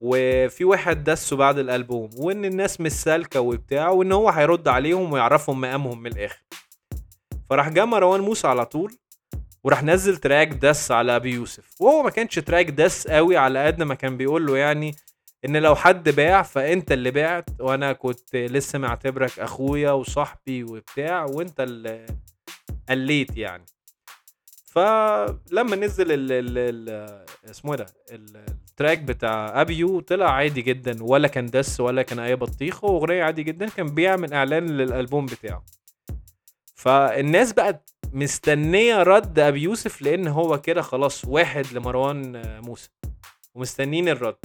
وفي 0.00 0.64
واحد 0.64 1.04
دسه 1.04 1.36
بعد 1.36 1.58
الألبوم 1.58 2.10
وإن 2.16 2.44
الناس 2.44 2.80
مش 2.80 2.92
سالكة 2.92 3.40
وبتاع 3.40 3.88
وإن 3.88 4.12
هو 4.12 4.28
هيرد 4.30 4.68
عليهم 4.68 5.12
ويعرفهم 5.12 5.60
مقامهم 5.60 6.02
من 6.02 6.12
الآخر. 6.12 6.42
فراح 7.50 7.68
جه 7.68 7.84
مروان 7.84 8.20
موسى 8.20 8.48
على 8.48 8.66
طول 8.66 8.94
وراح 9.64 9.82
نزل 9.82 10.16
track 10.16 10.48
diss 10.48 10.90
على 10.90 11.16
أبي 11.16 11.34
يوسف. 11.34 11.80
وهو 11.80 12.02
ما 12.02 12.10
كانش 12.10 12.38
track 12.38 12.70
diss 12.70 13.08
قوي 13.08 13.36
على 13.36 13.66
قد 13.66 13.82
ما 13.82 13.94
كان 13.94 14.16
بيقول 14.16 14.46
له 14.46 14.56
يعني 14.56 14.94
إن 15.44 15.56
لو 15.56 15.74
حد 15.74 16.08
باع 16.08 16.42
فأنت 16.42 16.92
اللي 16.92 17.10
بعت 17.10 17.50
وأنا 17.60 17.92
كنت 17.92 18.36
لسه 18.36 18.78
معتبرك 18.78 19.38
أخويا 19.38 19.90
وصاحبي 19.90 20.64
وبتاع 20.64 21.24
وأنت 21.24 21.60
اللي 21.60 22.06
قليت 22.88 23.36
يعني. 23.36 23.64
فلما 24.66 25.76
نزل 25.76 26.12
ال 26.12 26.32
ال 26.32 26.58
ال 26.58 27.24
اسمه 27.50 27.72
إيه 27.72 27.78
ده؟ 27.78 27.86
التراك 28.80 28.98
بتاع 28.98 29.60
أبيو 29.60 30.00
طلع 30.00 30.30
عادي 30.30 30.62
جدا 30.62 31.04
ولا 31.04 31.28
كان 31.28 31.46
دس 31.46 31.80
ولا 31.80 32.02
كان 32.02 32.18
أي 32.18 32.36
بطيخ 32.36 32.84
هو 32.84 32.98
اغنيه 32.98 33.24
عادي 33.24 33.42
جدا 33.42 33.68
كان 33.68 33.86
بيعمل 33.86 34.32
إعلان 34.32 34.66
للألبوم 34.66 35.26
بتاعه. 35.26 35.64
فالناس 36.74 37.52
بقت 37.52 37.90
مستنية 38.12 39.02
رد 39.02 39.38
أبي 39.38 39.62
يوسف 39.62 40.02
لأن 40.02 40.28
هو 40.28 40.60
كده 40.60 40.82
خلاص 40.82 41.24
واحد 41.24 41.66
لمروان 41.72 42.42
موسى 42.64 42.88
ومستنين 43.54 44.08
الرد. 44.08 44.36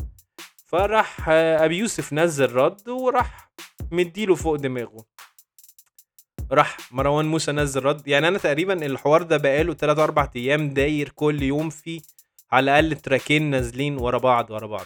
فراح 0.65 1.29
أبي 1.29 1.77
يوسف 1.77 2.13
نزل 2.13 2.51
رد 2.51 2.89
وراح 2.89 3.51
مديله 3.91 4.35
فوق 4.35 4.55
دماغه. 4.55 5.05
راح 6.51 6.77
مروان 6.91 7.25
موسى 7.25 7.51
نزل 7.51 7.83
رد. 7.83 8.07
يعني 8.07 8.27
أنا 8.27 8.37
تقريبا 8.37 8.85
الحوار 8.85 9.23
ده 9.23 9.37
بقاله 9.37 9.73
3 9.73 10.03
4 10.03 10.31
أيام 10.35 10.69
داير 10.69 11.09
كل 11.09 11.43
يوم 11.43 11.69
فيه 11.69 12.01
على 12.53 12.63
الأقل 12.63 12.95
تراكين 12.95 13.49
نازلين 13.49 13.97
ورا 13.97 14.17
بعض 14.17 14.51
ورا 14.51 14.67
بعض. 14.67 14.85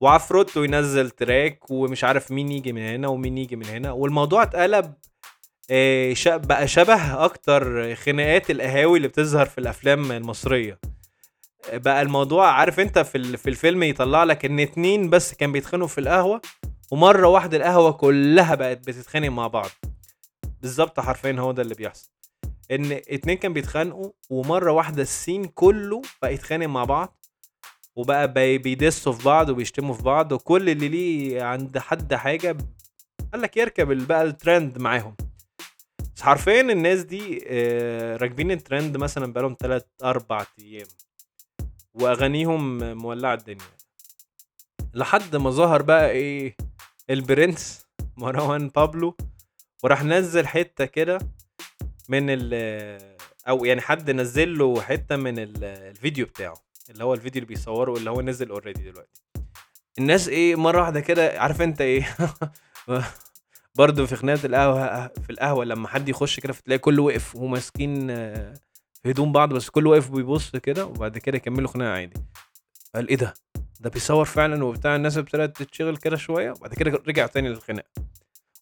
وعفروتو 0.00 0.62
ينزل 0.62 1.10
تراك 1.10 1.70
ومش 1.70 2.04
عارف 2.04 2.30
مين 2.30 2.52
يجي 2.52 2.72
من 2.72 2.82
هنا 2.82 3.08
ومين 3.08 3.38
يجي 3.38 3.56
من 3.56 3.66
هنا. 3.66 3.92
والموضوع 3.92 4.42
اتقلب 4.42 4.94
آه، 5.70 6.14
بقى 6.26 6.68
شبه 6.68 7.24
أكتر 7.24 7.94
خناقات 7.94 8.50
القهاوي 8.50 8.96
اللي 8.96 9.08
بتظهر 9.08 9.46
في 9.46 9.58
الأفلام 9.58 10.12
المصرية. 10.12 10.78
بقى 11.72 12.02
الموضوع 12.02 12.52
عارف 12.52 12.80
أنت 12.80 12.98
في 12.98 13.36
في 13.36 13.50
الفيلم 13.50 13.82
يطلع 13.82 14.24
لك 14.24 14.44
إن 14.44 14.60
اتنين 14.60 15.10
بس 15.10 15.34
كان 15.34 15.52
بيتخانقوا 15.52 15.88
في 15.88 15.98
القهوة 15.98 16.40
ومرة 16.90 17.28
واحدة 17.28 17.56
القهوة 17.56 17.92
كلها 17.92 18.54
بقت 18.54 18.78
بتتخانق 18.78 19.28
مع 19.28 19.46
بعض. 19.46 19.70
بالظبط 20.62 21.00
حرفيا 21.00 21.36
هو 21.38 21.52
ده 21.52 21.62
اللي 21.62 21.74
بيحصل. 21.74 22.10
إن 22.70 22.92
اتنين 22.92 23.36
كان 23.36 23.52
بيتخانقوا 23.52 24.10
ومرة 24.30 24.72
واحدة 24.72 25.02
السين 25.02 25.44
كله 25.44 26.02
بقى 26.22 26.34
يتخانق 26.34 26.66
مع 26.66 26.84
بعض 26.84 27.18
وبقى 27.96 28.32
بي- 28.32 28.58
بيدسوا 28.58 29.12
في 29.12 29.24
بعض 29.24 29.48
وبيشتموا 29.48 29.94
في 29.94 30.02
بعض 30.02 30.32
وكل 30.32 30.70
اللي 30.70 30.88
ليه 30.88 31.42
عند 31.42 31.78
حد 31.78 32.14
حاجة 32.14 32.56
قال 33.32 33.42
لك 33.42 33.56
يركب 33.56 34.06
بقى 34.06 34.22
الترند 34.22 34.78
معاهم. 34.78 35.16
بس 36.16 36.22
حرفيا 36.22 36.60
الناس 36.60 37.00
دي 37.02 37.44
آه، 37.46 38.16
راكبين 38.16 38.50
الترند 38.50 38.96
مثلا 38.96 39.32
بقالهم 39.32 39.56
3 39.60 39.86
4 40.02 40.46
أيام 40.58 40.86
وأغانيهم 41.94 42.78
مولعة 42.96 43.34
الدنيا. 43.34 43.66
لحد 44.94 45.36
ما 45.36 45.50
ظهر 45.50 45.82
بقى 45.82 46.10
إيه 46.10 46.56
البرنس 47.10 47.86
مروان 48.16 48.68
بابلو 48.68 49.16
وراح 49.82 50.04
نزل 50.04 50.46
حتة 50.46 50.84
كده 50.84 51.18
من 52.08 52.26
ال 52.28 52.54
أو 53.48 53.64
يعني 53.64 53.80
حد 53.80 54.10
نزل 54.10 54.58
له 54.58 54.80
حتة 54.80 55.16
من 55.16 55.38
ال- 55.38 55.64
الفيديو 55.64 56.26
بتاعه 56.26 56.54
اللي 56.90 57.04
هو 57.04 57.14
الفيديو 57.14 57.42
اللي 57.42 57.54
بيصوره 57.54 57.96
اللي 57.96 58.10
هو 58.10 58.20
نزل 58.22 58.50
already 58.50 58.90
دلوقتي. 58.90 59.22
الناس 59.98 60.28
إيه 60.28 60.56
مرة 60.56 60.80
واحدة 60.80 61.00
كده 61.00 61.40
عارف 61.40 61.62
أنت 61.62 61.80
إيه؟ 61.80 62.16
برضه 63.74 64.06
في 64.06 64.16
خناقة 64.16 64.46
القهوة 64.46 65.06
في 65.08 65.30
القهوة 65.30 65.64
لما 65.64 65.88
حد 65.88 66.08
يخش 66.08 66.40
كده 66.40 66.52
فتلاقي 66.52 66.78
كله 66.78 67.02
وقف 67.02 67.36
وماسكين 67.36 68.10
آه، 68.10 68.54
هدوم 69.06 69.32
بعض 69.32 69.54
بس 69.54 69.70
كله 69.70 69.90
واقف 69.90 70.10
بيبص 70.10 70.50
كده 70.56 70.86
وبعد 70.86 71.18
كده 71.18 71.36
يكملوا 71.36 71.68
خناقة 71.68 71.92
عادي. 71.92 72.20
قال 72.94 73.08
إيه 73.08 73.16
ده؟ 73.16 73.34
ده 73.80 73.90
بيصور 73.90 74.24
فعلا 74.24 74.64
وبتاع 74.64 74.96
الناس 74.96 75.16
ابتدت 75.18 75.56
تتشغل 75.62 75.96
كده 75.96 76.16
شوية 76.16 76.50
وبعد 76.50 76.74
كده 76.74 77.02
رجع 77.08 77.26
تاني 77.26 77.48
للخناقة. 77.48 77.88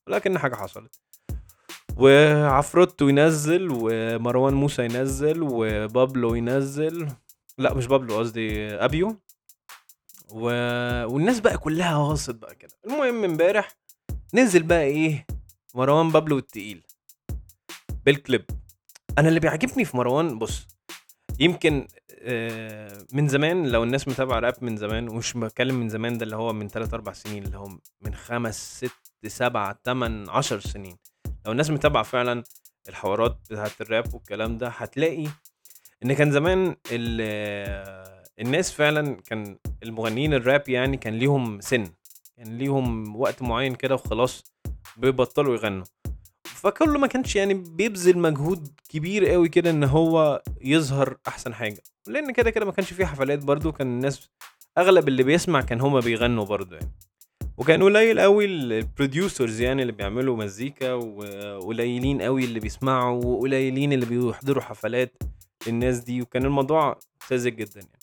ولكن 0.07 0.39
حاجة 0.39 0.55
حصلت. 0.55 1.01
وعفروتو 2.01 3.09
ينزل 3.09 3.69
ومروان 3.71 4.55
موسى 4.55 4.85
ينزل 4.85 5.43
وبابلو 5.43 6.35
ينزل. 6.35 7.09
لا 7.59 7.75
مش 7.75 7.87
بابلو 7.87 8.19
قصدي 8.19 8.75
أبيو. 8.75 9.17
و... 10.31 10.43
والناس 11.05 11.41
بقى 11.41 11.59
كلها 11.59 11.99
غاصت 11.99 12.35
بقى 12.35 12.55
كده. 12.55 12.71
المهم 12.87 13.25
امبارح 13.25 13.69
نزل 14.35 14.63
بقى 14.63 14.83
إيه؟ 14.83 15.27
مروان 15.75 16.11
بابلو 16.11 16.39
التقيل 16.39 16.83
بالكليب. 18.07 18.45
أنا 19.19 19.29
اللي 19.29 19.41
بيعجبني 19.41 19.85
في 19.85 19.97
مروان 19.97 20.39
بص 20.39 20.67
يمكن 21.41 21.89
آه، 22.23 23.07
من 23.13 23.29
زمان 23.29 23.67
لو 23.69 23.83
الناس 23.85 24.09
متابعة 24.09 24.39
راب 24.41 24.55
من 24.65 24.77
زمان 24.77 25.09
ومش 25.09 25.33
بتكلم 25.37 25.75
من 25.75 25.89
زمان 25.89 26.19
ده 26.19 26.25
اللي 26.25 26.37
هو 26.37 26.53
من 26.53 26.69
3 26.69 26.95
4 26.95 27.15
سنين 27.15 27.43
اللي 27.45 27.59
هو 27.59 27.69
من 28.01 28.15
5 28.15 28.89
6 28.89 29.29
7 29.29 29.81
8 29.85 30.31
10 30.31 30.59
سنين. 30.61 30.97
لو 31.47 31.53
الناس 31.53 31.71
متابعة 31.71 32.03
فعلا 32.03 32.43
الحوارات 32.89 33.39
بتاعت 33.51 33.81
الراب 33.81 34.15
والكلام 34.15 34.59
ده 34.59 34.69
هتلاقي 34.69 35.27
إن 36.05 36.13
كان 36.13 36.31
زمان 36.33 36.77
ال- 36.93 38.21
الناس 38.41 38.73
فعلا 38.73 39.17
كان 39.27 39.59
المغنيين 39.83 40.35
الراب 40.35 40.69
يعني 40.69 40.97
كان 40.97 41.15
ليهم 41.15 41.61
سن 41.61 41.85
كان 42.37 42.59
ليهم 42.59 43.17
وقت 43.17 43.43
معين 43.43 43.75
كده 43.75 43.95
وخلاص 43.95 44.45
بيبطلوا 44.97 45.55
يغنوا. 45.55 45.85
فكله 46.45 46.99
ما 46.99 47.07
كانش 47.07 47.37
يعني 47.37 47.55
بيبذل 47.55 48.19
مجهود 48.19 48.69
كبير 48.89 49.27
قوي 49.27 49.49
كده 49.49 49.71
إن 49.71 49.85
هو 49.85 50.43
يظهر 50.61 51.17
أحسن 51.29 51.55
حاجة. 51.55 51.83
لأن 52.07 52.33
كده 52.33 52.51
كده 52.51 52.65
ما 52.65 52.73
كانش 52.73 52.93
فيه 52.93 53.05
حفلات 53.05 53.39
برضو 53.39 53.73
كان 53.73 53.87
الناس 53.87 54.31
أغلب 54.79 55.09
اللي 55.09 55.23
بيسمع 55.23 55.61
كان 55.61 55.81
هما 55.81 56.01
بيغنوا 56.01 56.45
برضو 56.45 56.75
يعني. 56.75 56.91
وكان 57.61 57.83
قليل 57.83 58.21
قوي 58.21 58.45
البروديوسرز 58.45 59.61
يعني 59.61 59.83
اللي 59.83 59.93
بيعملوا 59.93 60.37
مزيكا 60.37 60.93
وقليلين 60.93 62.23
قوي 62.23 62.45
اللي 62.45 62.61
بيسمعوا 62.61 63.25
وقليلين 63.25 63.93
اللي 63.93 64.07
بيحضروا 64.07 64.63
حفلات 64.63 65.23
للناس 65.67 65.99
دي 65.99 66.23
وكان 66.23 66.45
الموضوع 66.45 66.99
ساذج 67.29 67.55
جدا 67.55 67.81
يعني. 67.81 67.99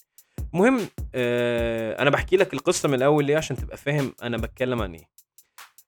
المهم 0.54 0.80
آه 1.16 2.02
أنا 2.02 2.10
بحكي 2.10 2.38
لك 2.38 2.54
القصة 2.54 2.90
من 2.90 2.96
الأول 2.96 3.26
ليه؟ 3.26 3.38
عشان 3.38 3.58
تبقى 3.58 3.78
فاهم 3.78 4.14
أنا 4.24 4.38
بتكلم 4.38 4.82
عن 4.82 4.94
إيه. 4.94 5.10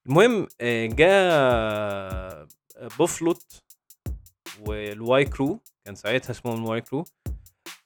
المهم 0.05 0.47
آه، 0.61 0.85
جا 0.85 2.47
بوفلوت 2.97 3.63
وال 4.67 5.25
Y 5.25 5.32
Crew 5.32 5.59
كان 5.85 5.95
ساعتها 5.95 6.31
اسمهم 6.31 6.63
ال 6.63 6.81
Y 6.81 6.86
Crew 6.86 7.03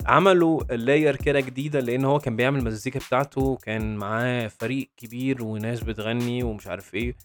عملوا 0.05 0.61
ال 0.73 0.80
layer 0.80 1.15
كده 1.15 1.39
جديدة 1.39 1.79
لأن 1.79 2.05
هو 2.05 2.19
كان 2.19 2.35
بيعمل 2.35 2.59
المزيكا 2.59 2.99
بتاعته 2.99 3.55
كان 3.55 3.95
معاه 3.97 4.47
فريق 4.47 4.89
كبير 4.97 5.43
وناس 5.43 5.79
بتغني 5.79 6.43
ومش 6.43 6.67
عارف 6.67 6.93
إيه 6.95 7.15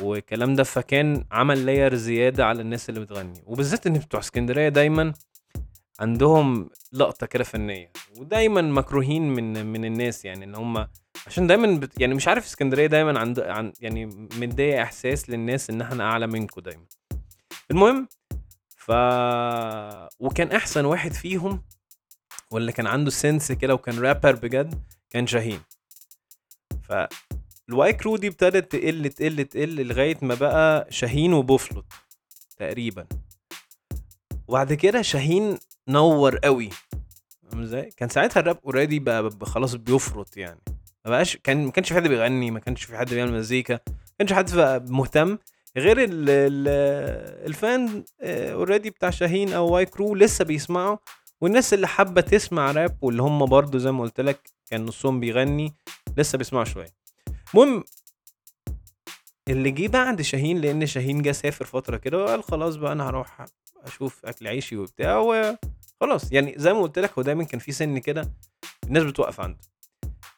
والكلام 0.00 0.54
ده 0.54 0.62
فكان 0.64 1.24
عمل 1.32 1.66
layer 1.66 1.94
زيادة 1.94 2.46
على 2.46 2.62
الناس 2.62 2.88
اللي 2.88 3.00
بتغني. 3.00 3.42
وبالذات 3.46 3.86
إن 3.86 3.92
بتوع 3.92 4.20
اسكندرية 4.20 4.68
دايما 4.68 5.12
عندهم 6.00 6.70
لقطة 6.92 7.26
كده 7.26 7.44
فنية 7.44 7.92
ودايما 8.18 8.62
مكروهين 8.62 9.22
من 9.30 9.66
من 9.66 9.84
الناس 9.84 10.24
يعني 10.24 10.44
إن 10.44 10.54
هم 10.54 10.86
عشان 11.26 11.46
دايما 11.46 11.78
بت 11.78 12.00
يعني 12.00 12.14
مش 12.14 12.28
عارف 12.28 12.44
اسكندرية 12.46 12.86
دايما 12.86 13.18
عند 13.20 13.40
عن 13.40 13.72
يعني 13.80 14.06
مدية 14.40 14.82
إحساس 14.82 15.30
للناس 15.30 15.70
ان 15.70 15.80
إحنا 15.80 16.04
أعلى 16.04 16.26
منكم 16.26 16.60
دايما. 16.60 16.84
المهم 17.70 18.08
ف 18.76 18.90
وكان 20.20 20.52
أحسن 20.52 20.84
واحد 20.84 21.12
فيهم 21.12 21.62
واللي 22.50 22.72
كان 22.72 22.86
عنده 22.86 23.10
sense 23.10 23.52
كده 23.52 23.74
وكان 23.74 23.98
رابر 23.98 24.34
بجد 24.34 24.82
كان 25.10 25.26
شاهين. 25.26 25.60
ف 26.82 26.92
ال 27.68 27.92
Y 27.92 27.97
Crew 27.97 28.16
دي 28.16 28.28
ابتدت 28.28 28.72
تقل 28.72 29.08
تقل 29.08 29.44
تقل 29.44 29.86
لغاية 29.86 30.18
ما 30.22 30.34
بقى 30.34 30.86
شاهين 30.90 31.32
وبوفلوت 31.32 31.84
تقريبا. 32.56 33.06
وبعد 34.48 34.72
كده 34.72 35.02
شاهين 35.02 35.58
نور 35.88 36.38
قوي. 36.38 36.70
إزاي؟ 37.54 37.90
كان 37.96 38.08
ساعتها 38.08 38.40
الراب 38.40 38.58
already 38.64 38.98
بقى 38.98 39.30
خلاص 39.42 39.74
بيفرط 39.74 40.36
يعني. 40.36 40.60
ما 41.04 41.10
بقاش 41.10 41.36
كان 41.36 41.64
ما 41.64 41.70
كانش 41.70 41.88
في 41.88 41.94
حد 41.94 42.08
بيغني 42.08 42.50
ما 42.50 42.60
كانش 42.60 42.84
في 42.84 42.96
حد 42.96 43.14
بيعمل 43.14 43.32
مزيكا 43.32 43.80
ما 43.88 44.14
كانش 44.18 44.32
حد 44.32 44.54
مهتم. 44.90 45.38
غير 45.76 46.04
ال 46.04 46.30
ال 46.30 46.68
ال 47.46 47.61
fan 47.61 48.04
already 48.22 48.90
بتاع 48.90 49.10
شاهين 49.10 49.52
أو 49.52 49.66
Y 49.72 49.86
Crew 49.86 50.14
لسه 50.14 50.44
بيسمعوا. 50.44 50.96
والناس 51.40 51.74
اللي 51.74 51.86
حابة 51.88 52.20
تسمع 52.20 52.70
راب 52.72 52.98
واللي 53.02 53.22
هم 53.22 53.46
برضو 53.46 53.78
زي 53.78 53.92
ما 53.92 54.02
قلت 54.02 54.20
لك 54.20 54.50
كان 54.70 54.84
نصهم 54.86 55.20
بيغني 55.20 55.74
لسه 56.16 56.38
بيسمعوا 56.38 56.64
شوية. 56.64 56.94
المهم 57.54 57.84
اللي 59.48 59.70
جه 59.70 59.88
بعد 59.88 60.22
شاهين 60.22 60.60
لأن 60.60 60.86
شاهين 60.86 61.22
جه 61.22 61.32
سافر 61.32 61.64
فترة 61.64 61.96
كده 61.96 62.18
وقال 62.18 62.44
خلاص 62.44 62.76
بقى 62.76 62.92
أنا 62.92 63.08
هروح 63.08 63.46
أشوف 63.84 64.26
أكل 64.26 64.46
عيشي 64.46 64.76
وبتاع 64.76 65.18
وخلاص 65.18 66.32
يعني 66.32 66.54
زي 66.56 66.72
ما 66.72 66.80
قلت 66.82 66.98
لك 66.98 67.12
هو 67.18 67.22
دايما 67.22 67.44
كان 67.44 67.60
في 67.60 67.72
سن 67.72 67.98
كده 67.98 68.32
الناس 68.84 69.02
بتوقف 69.02 69.40
عنده. 69.40 69.58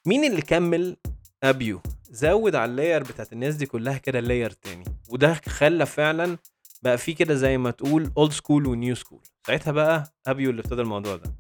مين 0.07 0.25
اللي 0.25 0.42
كمل؟ 0.42 0.97
أبيو. 1.42 1.80
زود 2.11 2.54
على 2.54 2.71
ال 2.70 2.76
layer 2.76 3.02
بتاعت 3.02 3.33
الناس 3.33 3.54
دي 3.54 3.66
كلها 3.66 3.99
كده 3.99 4.19
ال 4.18 4.24
layer 4.24 4.50
تاني 4.50 4.85
وده 5.09 5.35
خلى 5.49 5.87
فعلا 5.87 6.38
بقى 6.82 6.99
في 6.99 7.14
كده 7.14 7.34
زي 7.34 7.58
ما 7.58 7.70
تقول 7.70 8.12
old 8.16 8.32
school 8.32 8.66
و 8.66 8.74
new 8.74 8.94
school 8.94 9.20
ساعتها 9.46 9.70
بقى 9.72 10.12
أبيو 10.26 10.50
اللي 10.50 10.60
ابتدى 10.60 10.82
الموضوع 10.82 11.16
ده. 11.16 11.34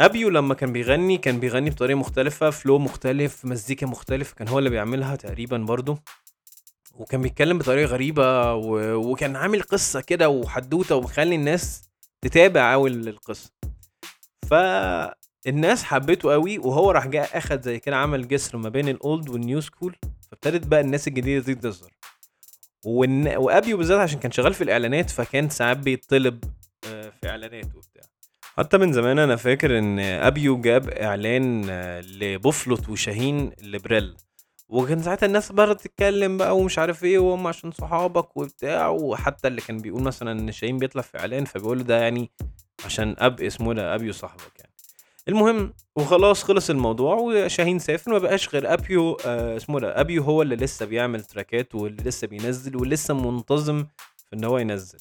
أبيو 0.00 0.28
لما 0.28 0.54
كان 0.54 0.72
بيغني 0.72 1.18
كان 1.18 1.40
بيغني 1.40 1.70
بطريقة 1.70 1.98
مختلفة 1.98 2.50
flow 2.50 2.78
مختلف 2.78 3.44
مزيكا 3.44 3.86
مختلف 3.86 4.32
كان 4.32 4.48
هو 4.48 4.58
اللي 4.58 4.70
بيعملها 4.70 5.16
تقريبا 5.16 5.58
برضه 5.58 5.98
وكان 6.94 7.22
بيتكلم 7.22 7.58
بطريقة 7.58 7.86
غريبة 7.88 8.54
و... 8.54 8.94
وكان 8.94 9.36
عامل 9.36 9.62
قصة 9.62 10.00
كده 10.00 10.28
وحدوتة 10.28 10.96
ومخلي 10.96 11.34
الناس 11.34 11.82
تتابع 12.20 12.72
قوي 12.72 12.90
القصة 12.90 13.50
فالناس 14.50 15.82
حبيته 15.84 16.32
قوي 16.32 16.58
وهو 16.58 16.90
راح 16.90 17.06
جاء 17.06 17.38
أخد 17.38 17.62
زي 17.62 17.78
كده 17.80 17.96
عمل 17.96 18.28
جسر 18.28 18.58
ما 18.58 18.68
بين 18.68 18.88
ال 18.88 18.98
old 18.98 19.28
وال 19.28 19.41
new 19.41 19.60
school 19.60 19.96
فابتدت 20.30 20.66
بقى 20.66 20.80
الناس 20.80 21.08
الجديدة 21.08 21.44
دي 21.44 21.54
تظهر. 21.54 21.90
والن... 22.86 23.36
وأبيو 23.36 23.76
بالذات 23.76 23.98
عشان 24.00 24.18
كان 24.18 24.32
شغال 24.32 24.54
في 24.54 24.64
الإعلانات 24.64 25.10
فكان 25.10 25.48
ساعات 25.48 25.76
بيطلب 25.76 26.44
آه، 26.86 27.12
في 27.20 27.28
إعلانات 27.28 27.64
وبتاع. 27.74 28.02
حتى 28.58 28.78
من 28.78 28.92
زمان 28.92 29.18
أنا 29.18 29.36
فاكر 29.36 29.78
إن 29.78 29.98
أبيو 29.98 30.60
جاب 30.60 30.88
إعلان 30.88 31.66
آه، 31.70 32.00
لبوفلوت 32.00 32.88
وشاهين 32.88 33.52
لبريل. 33.62 34.16
وكان 34.68 35.02
ساعتها 35.02 35.26
الناس 35.26 35.52
بقى 35.52 35.74
تتكلم 35.74 36.38
بقى 36.38 36.56
ومش 36.56 36.78
عارف 36.78 37.04
إيه 37.04 37.18
وهم 37.18 37.46
عشان 37.46 37.70
صحابك 37.70 38.36
وبتاع. 38.36 38.88
وحتى 38.88 39.48
اللي 39.48 39.60
كان 39.60 39.78
بيقول 39.78 40.02
مثلا 40.02 40.32
إن 40.32 40.52
شاهين 40.52 40.78
بيطلع 40.78 41.02
في 41.02 41.18
إعلان 41.18 41.44
فبيقول 41.44 41.84
ده 41.84 42.00
يعني 42.02 42.30
عشان 42.84 43.16
أب 43.18 43.40
اسمه 43.40 43.74
ده؟ 43.74 43.94
أبيو 43.94 44.12
صاحبك 44.12 44.58
يعني. 44.58 44.71
المهم 45.28 45.74
وخلاص 45.96 46.42
خلص 46.44 46.70
الموضوع 46.70 47.14
وشاهين 47.14 47.78
سافر 47.78 48.10
ما 48.12 48.18
بقاش 48.18 48.48
غير 48.48 48.72
أبيو 48.72 49.16
آه 49.26 49.56
اسمه 49.56 49.80
ده 49.80 50.00
أبيو 50.00 50.22
هو 50.22 50.42
اللي 50.42 50.56
لسه 50.56 50.86
بيعمل 50.86 51.24
تراكات 51.24 51.74
واللي 51.74 52.02
لسه 52.02 52.26
بينزل 52.26 52.76
ولسه 52.76 53.14
منتظم 53.14 53.84
في 54.16 54.34
إن 54.36 54.44
هو 54.44 54.58
ينزل. 54.58 54.98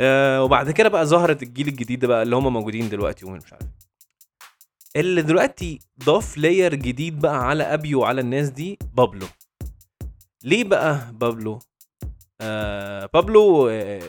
آه 0.00 0.42
وبعد 0.44 0.70
كده 0.70 0.88
بقى 0.88 1.06
ظهرت 1.06 1.42
الجيل 1.42 1.68
الجديد 1.68 2.04
بقى 2.04 2.22
اللي 2.22 2.36
هم 2.36 2.52
موجودين 2.52 2.88
دلوقتي 2.88 3.26
ومش 3.26 3.52
عارف. 3.52 3.66
اللي 4.96 5.22
دلوقتي 5.22 5.78
ضاف 6.04 6.38
layer 6.38 6.74
جديد 6.74 7.18
بقى 7.20 7.46
على 7.48 7.62
أبيو 7.64 8.00
وعلى 8.00 8.20
الناس 8.20 8.48
دي 8.50 8.78
بابلو. 8.94 9.26
ليه 10.44 10.64
بقى 10.64 11.12
بابلو؟ 11.12 11.58
آه 12.40 13.06
بابلو 13.14 13.68
آه 13.68 14.02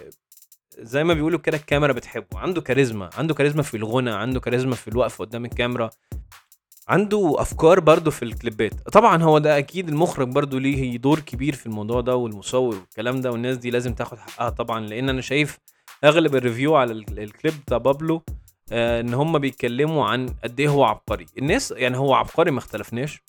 زي 0.82 1.04
ما 1.04 1.14
بيقولوا 1.14 1.40
كده 1.40 1.58
الكاميرا 1.58 1.94
بتحبه. 1.94 2.40
عنده 2.40 2.62
كاريزما 2.62 3.10
عنده 3.18 3.34
كاريزما 3.34 3.62
في 3.64 3.78
الغنى 3.78 4.12
عنده 4.12 4.40
كاريزما 4.40 4.76
في 4.76 4.88
الوقفه 4.88 5.26
قدام 5.26 5.46
الكاميرا. 5.46 5.90
عنده 6.88 7.36
أفكار 7.38 7.80
برضو 7.80 8.12
في 8.12 8.24
الكليبات. 8.24 8.74
طبعا 8.90 9.24
هو 9.24 9.38
ده 9.38 9.58
أكيد 9.58 9.90
المخرج 9.90 10.28
برضو 10.28 10.58
ليه 10.58 10.98
دور 10.98 11.20
كبير 11.20 11.56
في 11.56 11.66
الموضوع 11.66 12.02
ده 12.02 12.16
والمصور 12.16 12.76
والكلام 12.76 13.22
ده 13.22 13.32
والناس 13.32 13.58
دي 13.58 13.70
لازم 13.72 13.94
تاخد 13.94 14.18
حقها 14.18 14.50
طبعا. 14.50 14.80
لأن 14.88 15.10
أنا 15.10 15.22
شايف 15.22 15.60
أغلب 16.04 16.36
ال 16.36 16.41
review 16.41 16.76
على 16.76 16.92
ال- 16.94 17.20
الكليب 17.20 17.54
بتاع 17.66 17.78
بابلو 17.78 18.22
آه 18.72 19.02
إن 19.02 19.14
هم 19.14 19.40
بيتكلموا 19.40 20.06
عن 20.06 20.28
قد 20.44 20.60
إيه 20.60 20.70
هو 20.70 20.84
عبقري. 20.84 21.26
الناس 21.38 21.72
يعني 21.78 21.98
هو 21.98 22.14
عبقري 22.14 22.52
ما 22.52 22.60
اختلفناش. 22.60 23.22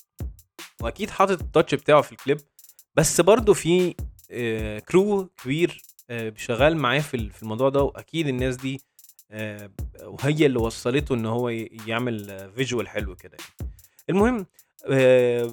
وأكيد 0.83 1.11
حاطط 1.11 1.41
ال 1.40 1.46
touch 1.46 1.75
بتاعه 1.75 2.01
في 2.03 2.13
الكليب. 2.13 2.39
بس 2.95 3.21
برضو 3.21 3.55
في 3.55 3.95
crew 4.88 5.29
كبير 5.45 5.83
آه 5.83 5.89
شغال 6.37 6.77
معاه 6.77 7.01
في 7.01 7.31
في 7.31 7.42
الموضوع 7.42 7.68
ده 7.68 7.83
وأكيد 7.83 8.29
الناس 8.29 8.57
دي 8.57 8.81
آه 9.31 9.70
وهي 10.03 10.46
اللي 10.46 10.59
وصلته 10.59 11.14
إن 11.14 11.27
هو 11.27 11.49
يعمل 11.87 12.51
visual 12.57 12.88
حلو 12.88 13.16
كده 13.16 13.37
يعني. 13.40 13.73
المهم 14.11 14.46
آه 14.87 15.51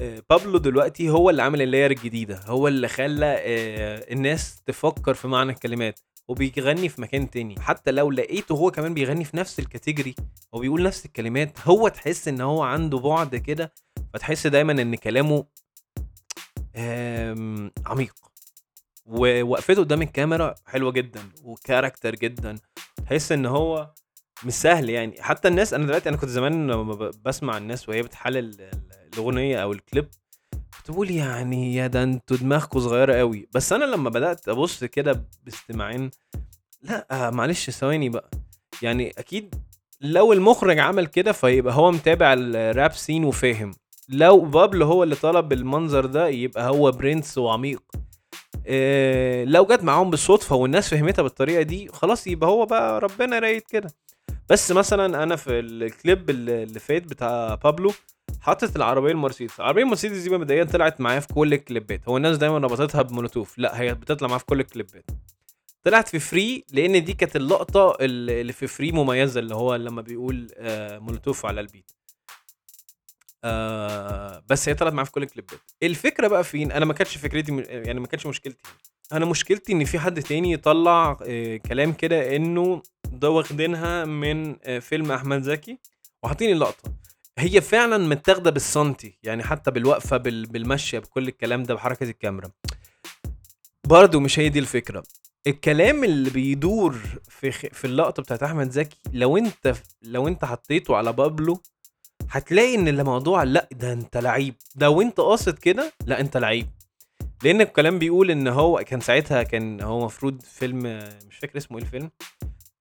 آه، 0.00 0.22
بابلو 0.30 0.58
دلوقتي 0.58 1.10
هو 1.10 1.30
اللي 1.30 1.42
عامل 1.42 1.62
ال 1.62 1.67
layer 1.67 1.90
الجديدة 1.90 2.40
هو 2.46 2.68
اللي 2.68 2.88
خلى 2.88 3.36
آه، 3.38 4.12
الناس 4.12 4.62
تفكر 4.66 5.14
في 5.14 5.28
معنى 5.28 5.52
الكلمات 5.52 6.00
وبيغني 6.28 6.88
في 6.88 7.00
مكان 7.00 7.30
تاني 7.30 7.60
حتى 7.60 7.90
لو 7.90 8.10
لقيته 8.10 8.54
هو 8.54 8.70
كمان 8.70 8.94
بيغني 8.94 9.24
في 9.24 9.36
نفس 9.36 9.58
الكاتيجوري 9.58 10.14
وبيقول 10.52 10.82
نفس 10.82 11.06
الكلمات 11.06 11.58
هو 11.64 11.88
تحس 11.88 12.28
إن 12.28 12.40
هو 12.40 12.62
عنده 12.62 12.98
بعد 12.98 13.36
كده 13.36 13.72
فتحس 14.14 14.46
دايما 14.46 14.72
إن 14.72 14.94
كلامه 14.94 15.44
عميق 17.86 18.14
ووقفته 19.06 19.82
قدام 19.82 20.02
الكاميرا 20.02 20.54
حلوة 20.66 20.92
جدا 20.92 21.20
وكاركتر 21.44 22.14
جدا. 22.14 22.54
تحس 23.06 23.32
إن 23.32 23.46
هو 23.46 23.90
مش 24.44 24.52
سهل 24.52 24.90
يعني. 24.90 25.22
حتى 25.22 25.48
الناس 25.48 25.74
أنا 25.74 25.86
دلوقتي 25.86 26.08
أنا 26.08 26.16
كنت 26.16 26.30
زمان 26.30 26.70
لما 26.70 27.10
بسمع 27.24 27.56
الناس 27.58 27.88
وهي 27.88 28.02
بتحلل 28.02 28.38
ال- 28.38 28.70
الأغنية 29.14 29.62
أو 29.62 29.72
الكليب 29.72 30.08
كنت 30.76 30.90
بقول 30.90 31.10
يعني 31.10 31.74
يا 31.74 31.86
ده 31.86 32.02
أنتوا 32.02 32.36
دماغكم 32.36 32.80
صغيرة 32.80 33.14
قوي 33.14 33.48
بس 33.54 33.72
أنا 33.72 33.84
لما 33.84 34.10
بدأت 34.10 34.48
أبص 34.48 34.84
كده 34.84 35.24
باستماعين 35.44 36.10
لأ 36.82 37.30
معلش 37.30 37.70
ثواني 37.70 38.08
بقى. 38.08 38.30
يعني 38.82 39.12
أكيد 39.18 39.54
لو 40.00 40.32
المخرج 40.32 40.78
عمل 40.78 41.06
كده 41.06 41.32
فيبقى 41.32 41.74
هو 41.74 41.90
متابع 41.90 42.32
ال 42.38 42.52
rap 42.52 42.92
scene 42.92 43.24
وفاهم. 43.24 43.70
لو 44.08 44.40
بابلو 44.40 44.86
هو 44.86 45.02
اللي 45.02 45.14
طلب 45.14 45.52
المنظر 45.52 46.06
ده 46.06 46.28
يبقى 46.28 46.68
هو 46.68 46.90
برنس 46.90 47.38
وعميق. 47.38 47.82
إيه 48.66 49.44
لو 49.44 49.66
جت 49.66 49.82
معاهم 49.82 50.10
بالصدفة 50.10 50.56
والناس 50.56 50.88
فهمتها 50.88 51.22
بالطريقة 51.22 51.62
دي 51.62 51.88
خلاص 51.88 52.26
يبقى 52.26 52.50
هو 52.50 52.66
بقى 52.66 53.00
ربنا 53.00 53.38
رايد 53.38 53.62
كده. 53.62 53.90
بس 54.48 54.72
مثلا 54.72 55.22
أنا 55.22 55.36
في 55.36 55.50
الكليب 55.60 56.30
اللي 56.30 56.80
فات 56.80 57.02
بتاع 57.02 57.54
بابلو 57.54 57.92
حاطط 58.40 58.76
العربية 58.76 59.10
المرسيدس. 59.10 59.60
العربيه 59.60 59.82
المرسيدس 59.82 60.16
دي 60.16 60.30
مبدئيا 60.30 60.64
طلعت 60.64 61.00
معايا 61.00 61.20
في 61.20 61.28
كل 61.34 61.52
الكليبات. 61.52 62.08
هو 62.08 62.16
الناس 62.16 62.36
دايما 62.36 62.58
ربطتها 62.58 63.02
بمولوتوف. 63.02 63.58
لا 63.58 63.80
هي 63.80 63.94
بتطلع 63.94 64.28
معايا 64.28 64.38
في 64.38 64.44
كل 64.46 64.60
الكليبات. 64.60 65.04
طلعت 65.84 66.08
في 66.08 66.18
free 66.18 66.64
لأن 66.72 67.04
دي 67.04 67.12
كانت 67.12 67.36
اللقطة 67.36 67.96
اللي 68.00 68.40
اللي 68.40 68.52
في 68.52 68.66
فري 68.66 68.92
مميزة 68.92 69.40
اللي 69.40 69.54
هو 69.54 69.74
لما 69.74 70.02
بيقول 70.02 70.48
آه 70.56 70.98
مولوتوف 70.98 71.46
على 71.46 71.60
ال 71.60 71.65
beat. 71.65 71.90
آه 73.44 74.42
بس 74.48 74.68
هي 74.68 74.74
طلعت 74.74 74.92
معايا 74.92 75.04
في 75.04 75.12
كل 75.12 75.22
الكليبات. 75.22 75.60
الفكرة 75.82 76.28
بقى 76.28 76.44
فين؟ 76.44 76.72
أنا 76.72 76.84
ما 76.84 76.92
كانتش 76.92 77.16
فكرتي 77.16 77.56
يعني 77.68 78.00
ما 78.00 78.06
كانتش 78.06 78.26
مشكلتي. 78.26 78.62
أنا 79.12 79.24
مشكلتي 79.24 79.72
إن 79.72 79.84
في 79.84 79.98
حد 79.98 80.22
تاني 80.22 80.52
يطلع 80.52 81.16
آه 81.26 81.56
كلام 81.56 81.92
كده 81.92 82.36
إنه 82.36 82.82
ده 83.12 83.30
واخدينها 83.30 84.04
من 84.04 84.56
آه 84.64 84.78
فيلم 84.78 85.12
أحمد 85.12 85.42
زكي 85.42 85.78
وحاطين 86.22 86.52
اللقطة. 86.52 86.92
هي 87.38 87.60
فعلا 87.60 87.98
متاخدة 87.98 88.50
بالسنتي 88.50 89.18
يعني 89.22 89.42
حتى 89.42 89.70
بالوقفة 89.70 90.16
بال... 90.16 90.46
بالمشية 90.46 90.98
بكل 90.98 91.28
الكلام 91.28 91.62
ده 91.62 91.74
بحركة 91.74 92.04
الكاميرا. 92.04 92.50
برضه 93.84 94.20
مش 94.20 94.38
هي 94.38 94.48
دي 94.48 94.58
الفكرة. 94.58 95.02
الكلام 95.46 96.04
اللي 96.04 96.30
بيدور 96.30 96.92
في. 97.28 97.50
في 97.52 97.84
اللقطة 97.84 98.22
بتاعت 98.22 98.42
أحمد 98.42 98.70
زكي 98.70 98.96
لو 99.12 99.36
أنت 99.36 99.74
لو 100.02 100.28
أنت 100.28 100.44
حطيته 100.44 100.96
على 100.96 101.12
بابلو 101.12 101.62
هتلاقي 102.32 102.74
إن 102.74 102.88
الموضوع 102.88 103.42
لأ 103.42 103.68
ده 103.72 103.92
أنت 103.92 104.16
لعيب. 104.16 104.54
ده 104.74 104.90
وأنت 104.90 105.20
قاصد 105.20 105.58
كده 105.58 105.92
لأ 106.06 106.20
أنت 106.20 106.36
لعيب. 106.36 106.66
لأن 107.44 107.60
الكلام 107.60 107.98
بيقول 107.98 108.30
إن 108.30 108.48
هو 108.48 108.82
كان 108.86 109.00
ساعتها 109.00 109.42
كان 109.42 109.80
هو 109.80 109.98
المفروض 110.00 110.42
فيلم 110.42 110.78
مش 111.28 111.36
فاكر 111.38 111.56
اسمه 111.58 111.78
إيه 111.78 111.84
الفيلم 111.84 112.10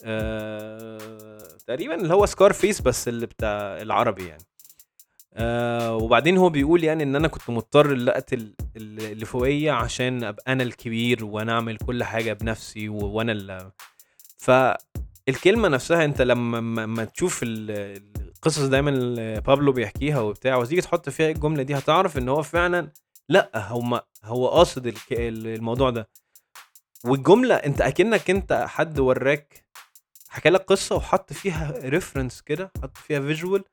آه... 0.03 1.37
تقريبا 1.67 1.95
اللي 1.95 2.13
هو 2.13 2.25
سكار 2.25 2.53
فيس 2.53 2.81
بس 2.81 3.07
اللي 3.07 3.25
بتاع 3.25 3.81
العربي 3.81 4.25
يعني. 4.27 4.43
آه 5.33 5.95
وبعدين 5.95 6.37
هو 6.37 6.49
بيقول 6.49 6.83
يعني 6.83 7.03
إن 7.03 7.15
أنا 7.15 7.27
كنت 7.27 7.49
مضطر 7.49 8.05
اقتل 8.09 8.53
اللي 8.75 9.25
فوقيه 9.25 9.71
عشان 9.71 10.23
أبقى 10.23 10.43
أنا 10.51 10.63
الكبير 10.63 11.25
وأنا 11.25 11.51
أعمل 11.53 11.77
كل 11.77 12.03
حاجة 12.03 12.33
بنفسي 12.33 12.89
وأنا 12.89 13.31
ال 13.31 13.71
فالكلمه 14.37 15.67
نفسها 15.67 16.05
أنت 16.05 16.21
لما 16.21 16.59
ما- 16.61 16.85
ما 16.85 17.05
تشوف 17.05 17.39
ال- 17.43 18.20
القصص 18.45 18.59
دايما 18.61 18.91
بابلو 19.39 19.71
بيحكيها 19.71 20.19
وبتاع 20.19 20.55
وتيجي 20.55 20.81
تحط 20.81 21.09
فيها 21.09 21.29
الجملة 21.29 21.63
دي 21.63 21.77
هتعرف 21.77 22.17
إن 22.17 22.29
هو 22.29 22.41
فعلا 22.43 22.91
لأ 23.29 23.51
هو 23.55 24.03
هو 24.23 24.47
قاصد 24.47 24.93
الموضوع 25.11 25.89
ده. 25.89 26.09
والجملة 27.05 27.55
أنت 27.55 27.81
أكنك 27.81 28.29
أنت 28.29 28.65
حد 28.67 28.99
وراك 28.99 29.65
حكى 30.29 30.49
لك 30.49 30.61
قصة 30.61 30.95
وحط 30.95 31.33
فيها 31.33 31.73
reference 31.83 32.41
كده 32.41 32.71
حط 32.83 32.97
فيها 32.97 33.19
visual 33.19 33.63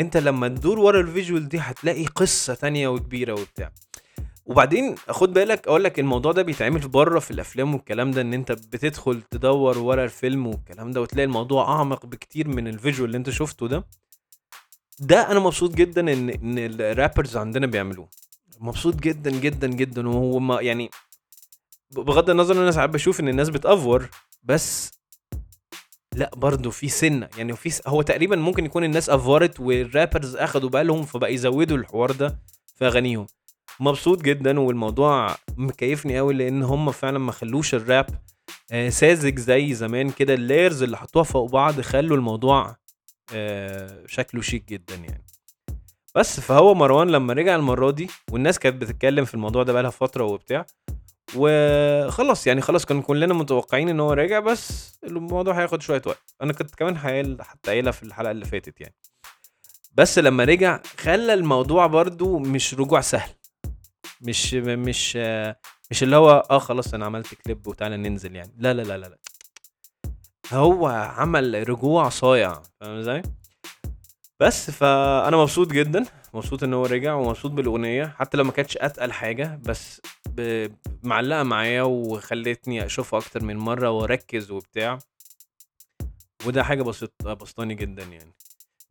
أنت 0.00 0.16
لما 0.16 0.48
تدور 0.48 0.78
ورا 0.78 1.00
ال 1.00 1.07
visual 1.07 1.48
دي 1.48 1.58
هتلاقي 1.58 2.04
قصة 2.06 2.54
تانية 2.54 2.88
وكبيرة 2.88 3.32
وبتاع. 3.32 3.72
وبعدين 4.46 4.96
خد 5.08 5.32
بالك 5.32 5.68
أقول 5.68 5.84
لك 5.84 6.00
الموضوع 6.00 6.32
ده 6.32 6.42
بيتعمل 6.42 6.88
بره 6.88 7.18
في 7.18 7.30
الأفلام 7.30 7.74
والكلام 7.74 8.10
ده 8.10 8.20
إن 8.20 8.34
أنت 8.34 8.52
بتدخل 8.52 9.22
تدور 9.22 9.78
ورا 9.78 10.04
الفيلم 10.04 10.46
والكلام 10.46 10.90
ده 10.90 11.00
وتلاقي 11.00 11.24
الموضوع 11.26 11.68
أعمق 11.76 12.06
بكتير 12.06 12.48
من 12.48 12.68
ال 12.68 12.73
visual 12.73 13.04
اللي 13.06 13.16
أنت 13.18 13.30
شفته 13.30 13.68
ده. 13.68 13.84
ده 14.98 15.30
أنا 15.30 15.40
مبسوط 15.40 15.74
جدا 15.74 16.00
إن 16.12 16.30
إن 16.30 16.58
ال 16.58 16.68
rappers 16.68 17.36
عندنا 17.36 17.66
بيعملوه. 17.66 18.08
مبسوط 18.60 18.94
جدا 18.94 19.30
جدا 19.30 19.66
جدا 19.66 20.08
وهو 20.08 20.38
ما 20.38 20.60
يعني 20.60 20.90
بغض 21.90 22.30
النظر 22.30 22.54
إن 22.56 22.60
أنا 22.60 22.70
ساعات 22.70 22.90
بشوف 22.90 23.20
إن 23.20 23.28
الناس 23.28 23.48
بتأفور 23.48 24.08
بس 24.42 24.92
لأ 26.14 26.30
برضه 26.36 26.70
في 26.70 26.88
سنة 26.88 27.28
يعني 27.38 27.56
في 27.56 27.70
س... 27.70 27.82
هو 27.88 28.02
تقريبا 28.02 28.36
ممكن 28.36 28.64
يكون 28.64 28.84
الناس 28.84 29.10
أفورت 29.10 29.60
وال 29.60 29.77
rappers 29.77 30.36
أخدوا 30.36 30.68
بالهم 30.68 31.02
فبقى 31.02 31.34
يزودوا 31.34 31.76
الحوار 31.76 32.10
ده 32.10 32.38
في 32.76 32.86
أغانيهم. 32.86 33.26
مبسوط 33.80 34.22
جدا 34.22 34.60
والموضوع 34.60 35.36
مكيفني 35.56 36.18
قوي 36.18 36.34
لأن 36.34 36.62
هم 36.62 36.90
فعلا 36.90 37.18
ما 37.18 37.32
خلوش 37.32 37.74
الراب 37.74 38.06
آه، 38.72 38.88
ساذج 38.88 39.38
زي 39.38 39.74
زمان 39.74 40.10
كده. 40.10 40.34
ال 40.34 40.41
layers 40.41 40.82
اللي 40.82 40.96
حطوها 40.96 41.24
فوق 41.24 41.50
بعض 41.50 41.80
خلوا 41.80 42.16
الموضوع 42.16 42.76
آه، 43.34 44.02
شكله 44.06 44.40
شيك 44.42 44.68
جدا 44.68 44.94
يعني. 44.94 45.24
بس 46.14 46.40
فهو 46.40 46.74
مروان 46.74 47.08
لما 47.08 47.32
رجع 47.32 47.56
المرة 47.56 47.90
دي 47.90 48.08
والناس 48.30 48.58
كانت 48.58 48.82
بتتكلم 48.82 49.24
في 49.24 49.34
الموضوع 49.34 49.62
ده 49.62 49.72
بقالها 49.72 49.90
فترة 49.90 50.24
وبتاع 50.24 50.66
وخلاص 51.36 52.46
يعني 52.46 52.60
خلاص 52.60 52.84
كنا 52.84 53.02
كلنا 53.02 53.34
متوقعين 53.34 53.88
إن 53.88 54.00
هو 54.00 54.12
راجع 54.12 54.40
بس 54.40 54.98
الموضوع 55.04 55.60
هياخد 55.60 55.82
شوية 55.82 56.02
وقت. 56.06 56.34
أنا 56.42 56.52
كنت 56.52 56.74
كمان 56.74 56.96
هيل 56.96 57.42
حتى 57.42 57.70
قايلها 57.70 57.92
في 57.92 58.02
الحلقة 58.02 58.30
اللي 58.30 58.44
فاتت 58.44 58.80
يعني. 58.80 58.94
بس 59.92 60.18
لما 60.18 60.44
رجع 60.44 60.80
خلى 60.98 61.34
الموضوع 61.34 61.86
برضو 61.86 62.38
مش 62.38 62.74
رجوع 62.74 63.00
سهل. 63.00 63.30
مش 64.22 64.54
مش 64.54 65.16
مش 65.90 66.02
اللي 66.02 66.16
هو 66.16 66.46
آه 66.50 66.58
خلاص 66.58 66.94
أنا 66.94 67.06
عملت 67.06 67.34
كليب 67.34 67.66
وتعالى 67.66 67.96
ننزل 67.96 68.36
يعني. 68.36 68.52
لا 68.58 68.74
لا 68.74 68.82
لا 68.82 68.98
لا. 68.98 69.18
هو 70.52 70.86
عمل 70.86 71.68
رجوع 71.68 72.08
صايع 72.08 72.62
فاهم 72.80 72.98
إزاي؟ 72.98 73.22
بس 74.40 74.70
فأنا 74.70 75.36
مبسوط 75.36 75.72
جدا 75.72 76.04
مبسوط 76.34 76.62
إن 76.62 76.74
هو 76.74 76.86
رجع 76.86 77.14
ومبسوط 77.14 77.50
بالأغنية 77.50 78.06
حتى 78.18 78.36
لو 78.36 78.44
ما 78.44 78.52
كانتش 78.52 78.76
أتقل 78.76 79.12
حاجة 79.12 79.60
بس 79.62 80.00
معلقة 81.02 81.42
معايا 81.42 81.82
وخلتني 81.82 82.86
اشوفها 82.86 83.18
أكتر 83.20 83.42
من 83.44 83.56
مرة 83.56 83.90
وأركز 83.90 84.50
وبتاع. 84.50 84.98
وده 86.46 86.62
حاجة 86.64 86.82
بسيط 86.82 87.22
بسطاني 87.26 87.74
جدا 87.74 88.02
يعني. 88.02 88.32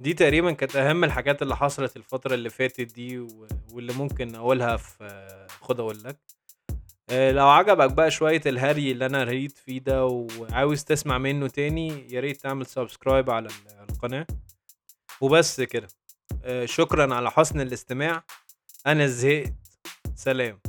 دي 0.01 0.13
تقريبا 0.13 0.51
كانت 0.51 0.75
أهم 0.75 1.03
الحاجات 1.03 1.41
اللي 1.41 1.55
حصلت 1.55 1.97
الفترة 1.97 2.33
اللي 2.33 2.49
فاتت 2.49 2.93
دي 2.95 3.27
واللي 3.71 3.93
ممكن 3.93 4.35
أقولها 4.35 4.77
في 4.77 5.27
خد 5.61 5.79
أقول 5.79 6.03
لك. 6.03 6.17
آه، 7.09 7.31
لو 7.31 7.47
عجبك 7.47 7.91
بقى 7.91 8.11
شوية 8.11 8.41
الهري 8.45 8.91
اللي 8.91 9.05
أنا 9.05 9.23
هريت 9.23 9.57
فيه 9.57 9.79
ده 9.79 10.05
وعاوز 10.05 10.83
تسمع 10.83 11.17
منه 11.17 11.47
تاني 11.47 12.13
يا 12.13 12.19
ريت 12.19 12.41
تعمل 12.41 12.65
subscribe 12.65 13.29
على 13.29 13.47
ال- 13.47 13.89
القناة. 13.89 14.27
وبس 15.21 15.61
كده. 15.61 15.87
آه، 16.43 16.65
شكرا 16.65 17.15
على 17.15 17.31
حسن 17.31 17.61
الاستماع. 17.61 18.23
أنا 18.87 19.07
زهقت. 19.07 19.53
سلام. 20.15 20.59